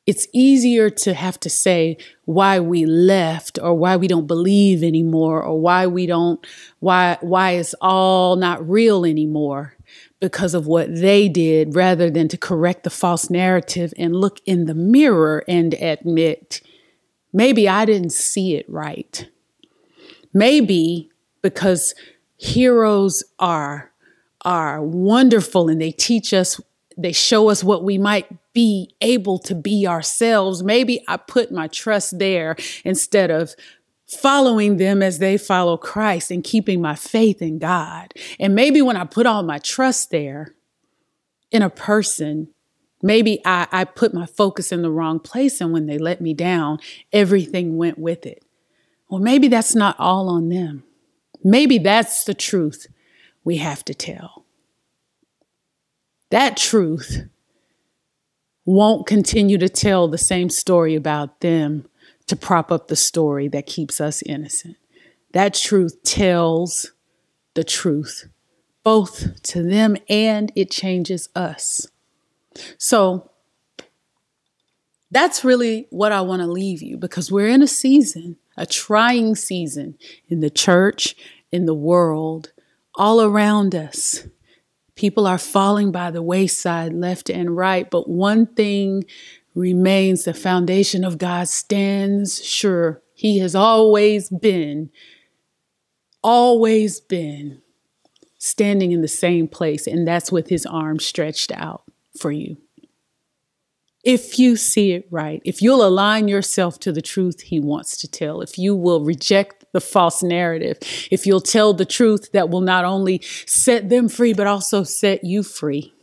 It's 0.07 0.25
easier 0.31 0.89
to 0.89 1.13
have 1.13 1.37
to 1.41 1.49
say 1.49 1.97
why 2.23 2.61
we 2.61 2.85
left 2.85 3.59
or 3.61 3.73
why 3.73 3.97
we 3.97 4.07
don't 4.07 4.25
believe 4.25 4.81
anymore 4.81 5.43
or 5.43 5.59
why 5.59 5.85
we 5.85 6.05
don't 6.05 6.45
why 6.79 7.17
why 7.19 7.51
it's 7.51 7.75
all 7.81 8.37
not 8.37 8.67
real 8.67 9.05
anymore 9.05 9.75
because 10.19 10.53
of 10.53 10.65
what 10.65 10.93
they 10.95 11.29
did 11.29 11.75
rather 11.75 12.09
than 12.09 12.27
to 12.29 12.37
correct 12.37 12.83
the 12.83 12.89
false 12.89 13.29
narrative 13.29 13.93
and 13.97 14.15
look 14.15 14.39
in 14.45 14.65
the 14.65 14.73
mirror 14.73 15.43
and 15.47 15.73
admit, 15.75 16.61
maybe 17.31 17.69
I 17.69 17.85
didn't 17.85 18.11
see 18.13 18.55
it 18.55 18.67
right. 18.69 19.29
Maybe 20.33 21.09
because 21.41 21.93
heroes 22.37 23.23
are 23.39 23.91
are 24.41 24.81
wonderful 24.81 25.67
and 25.67 25.81
they 25.81 25.91
teach 25.91 26.33
us 26.33 26.61
they 26.97 27.11
show 27.11 27.49
us 27.49 27.63
what 27.63 27.83
we 27.83 27.97
might 27.97 28.27
be 28.53 28.93
able 29.01 29.37
to 29.37 29.53
be 29.53 29.87
ourselves 29.87 30.63
maybe 30.63 31.03
i 31.07 31.15
put 31.17 31.51
my 31.51 31.67
trust 31.67 32.17
there 32.19 32.55
instead 32.83 33.29
of 33.29 33.55
following 34.07 34.77
them 34.77 35.03
as 35.03 35.19
they 35.19 35.37
follow 35.37 35.77
Christ 35.77 36.31
and 36.31 36.43
keeping 36.43 36.81
my 36.81 36.95
faith 36.95 37.41
in 37.41 37.59
God. 37.59 38.13
And 38.39 38.55
maybe 38.55 38.81
when 38.81 38.95
I 38.95 39.03
put 39.03 39.25
all 39.25 39.43
my 39.43 39.59
trust 39.59 40.11
there 40.11 40.55
in 41.51 41.61
a 41.61 41.69
person, 41.69 42.49
maybe 43.01 43.41
I, 43.45 43.67
I 43.71 43.83
put 43.83 44.13
my 44.13 44.25
focus 44.25 44.71
in 44.71 44.81
the 44.81 44.91
wrong 44.91 45.19
place. 45.19 45.59
And 45.59 45.73
when 45.73 45.85
they 45.85 45.97
let 45.97 46.21
me 46.21 46.33
down, 46.33 46.79
everything 47.11 47.77
went 47.77 47.99
with 47.99 48.25
it. 48.25 48.43
Well, 49.09 49.19
maybe 49.19 49.49
that's 49.49 49.75
not 49.75 49.99
all 49.99 50.29
on 50.29 50.49
them. 50.49 50.83
Maybe 51.43 51.77
that's 51.77 52.23
the 52.23 52.33
truth 52.33 52.87
we 53.43 53.57
have 53.57 53.83
to 53.85 53.93
tell. 53.93 54.45
That 56.29 56.57
truth 56.57 57.27
won't 58.65 59.07
continue 59.07 59.57
to 59.57 59.69
tell 59.69 60.07
the 60.07 60.17
same 60.17 60.49
story 60.49 60.95
about 60.95 61.39
them 61.39 61.87
to 62.27 62.35
prop 62.35 62.71
up 62.71 62.87
the 62.87 62.95
story 62.95 63.47
that 63.47 63.65
keeps 63.65 64.01
us 64.01 64.21
innocent. 64.23 64.75
That 65.31 65.53
truth 65.53 66.03
tells 66.03 66.91
the 67.53 67.63
truth, 67.63 68.27
both 68.83 69.41
to 69.43 69.63
them 69.63 69.95
and 70.09 70.51
it 70.55 70.69
changes 70.69 71.29
us. 71.35 71.87
So 72.77 73.31
that's 75.11 75.45
really 75.45 75.87
what 75.89 76.11
I 76.11 76.21
want 76.21 76.41
to 76.41 76.47
leave 76.47 76.81
you 76.81 76.97
because 76.97 77.31
we're 77.31 77.47
in 77.47 77.61
a 77.61 77.67
season, 77.67 78.37
a 78.57 78.65
trying 78.65 79.35
season 79.35 79.97
in 80.27 80.41
the 80.41 80.49
church, 80.49 81.15
in 81.51 81.65
the 81.65 81.73
world, 81.73 82.51
all 82.95 83.21
around 83.21 83.73
us. 83.73 84.27
People 84.97 85.27
are 85.27 85.37
falling 85.37 85.91
by 85.91 86.09
the 86.09 86.23
wayside 86.23 86.91
left 86.91 87.29
and 87.29 87.55
right, 87.55 87.89
but 87.89 88.09
one 88.09 88.47
thing 88.47 89.05
remains 89.53 90.25
the 90.25 90.33
foundation 90.33 91.05
of 91.05 91.19
God 91.19 91.47
stands 91.47 92.43
sure. 92.43 93.01
He 93.13 93.37
has 93.37 93.55
always 93.55 94.29
been, 94.29 94.89
always 96.23 96.99
been 96.99 97.61
standing 98.39 98.91
in 98.91 99.01
the 99.01 99.07
same 99.07 99.47
place, 99.47 99.85
and 99.85 100.07
that's 100.07 100.31
with 100.31 100.49
his 100.49 100.65
arms 100.65 101.05
stretched 101.05 101.51
out 101.51 101.83
for 102.19 102.31
you. 102.31 102.57
If 104.03 104.39
you 104.39 104.55
see 104.55 104.93
it 104.93 105.07
right, 105.11 105.41
if 105.45 105.61
you'll 105.61 105.85
align 105.85 106.27
yourself 106.27 106.79
to 106.79 106.91
the 106.91 107.01
truth 107.01 107.41
he 107.41 107.59
wants 107.59 107.97
to 107.97 108.07
tell, 108.07 108.41
if 108.41 108.57
you 108.57 108.75
will 108.75 109.03
reject 109.03 109.65
the 109.73 109.81
false 109.81 110.23
narrative, 110.23 110.77
if 111.11 111.25
you'll 111.25 111.41
tell 111.41 111.73
the 111.73 111.85
truth 111.85 112.31
that 112.31 112.49
will 112.49 112.61
not 112.61 112.85
only 112.85 113.21
set 113.45 113.89
them 113.89 114.09
free, 114.09 114.33
but 114.33 114.47
also 114.47 114.83
set 114.83 115.23
you 115.23 115.43
free, 115.43 115.93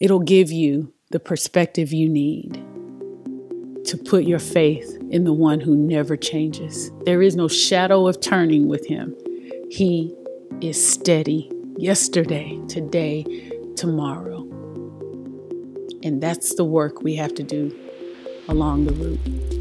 it'll 0.00 0.20
give 0.20 0.50
you 0.50 0.92
the 1.10 1.20
perspective 1.20 1.92
you 1.92 2.08
need 2.08 2.62
to 3.84 3.96
put 3.96 4.24
your 4.24 4.38
faith 4.38 4.98
in 5.10 5.24
the 5.24 5.32
one 5.32 5.60
who 5.60 5.74
never 5.74 6.16
changes. 6.16 6.90
There 7.04 7.22
is 7.22 7.34
no 7.34 7.48
shadow 7.48 8.06
of 8.06 8.20
turning 8.20 8.68
with 8.68 8.86
him. 8.86 9.16
He 9.70 10.14
is 10.60 10.92
steady 10.92 11.50
yesterday, 11.78 12.60
today, 12.68 13.24
tomorrow. 13.76 14.42
And 16.02 16.22
that's 16.22 16.54
the 16.54 16.64
work 16.64 17.02
we 17.02 17.16
have 17.16 17.34
to 17.36 17.42
do 17.42 17.74
along 18.48 18.84
the 18.84 18.92
route. 18.92 19.57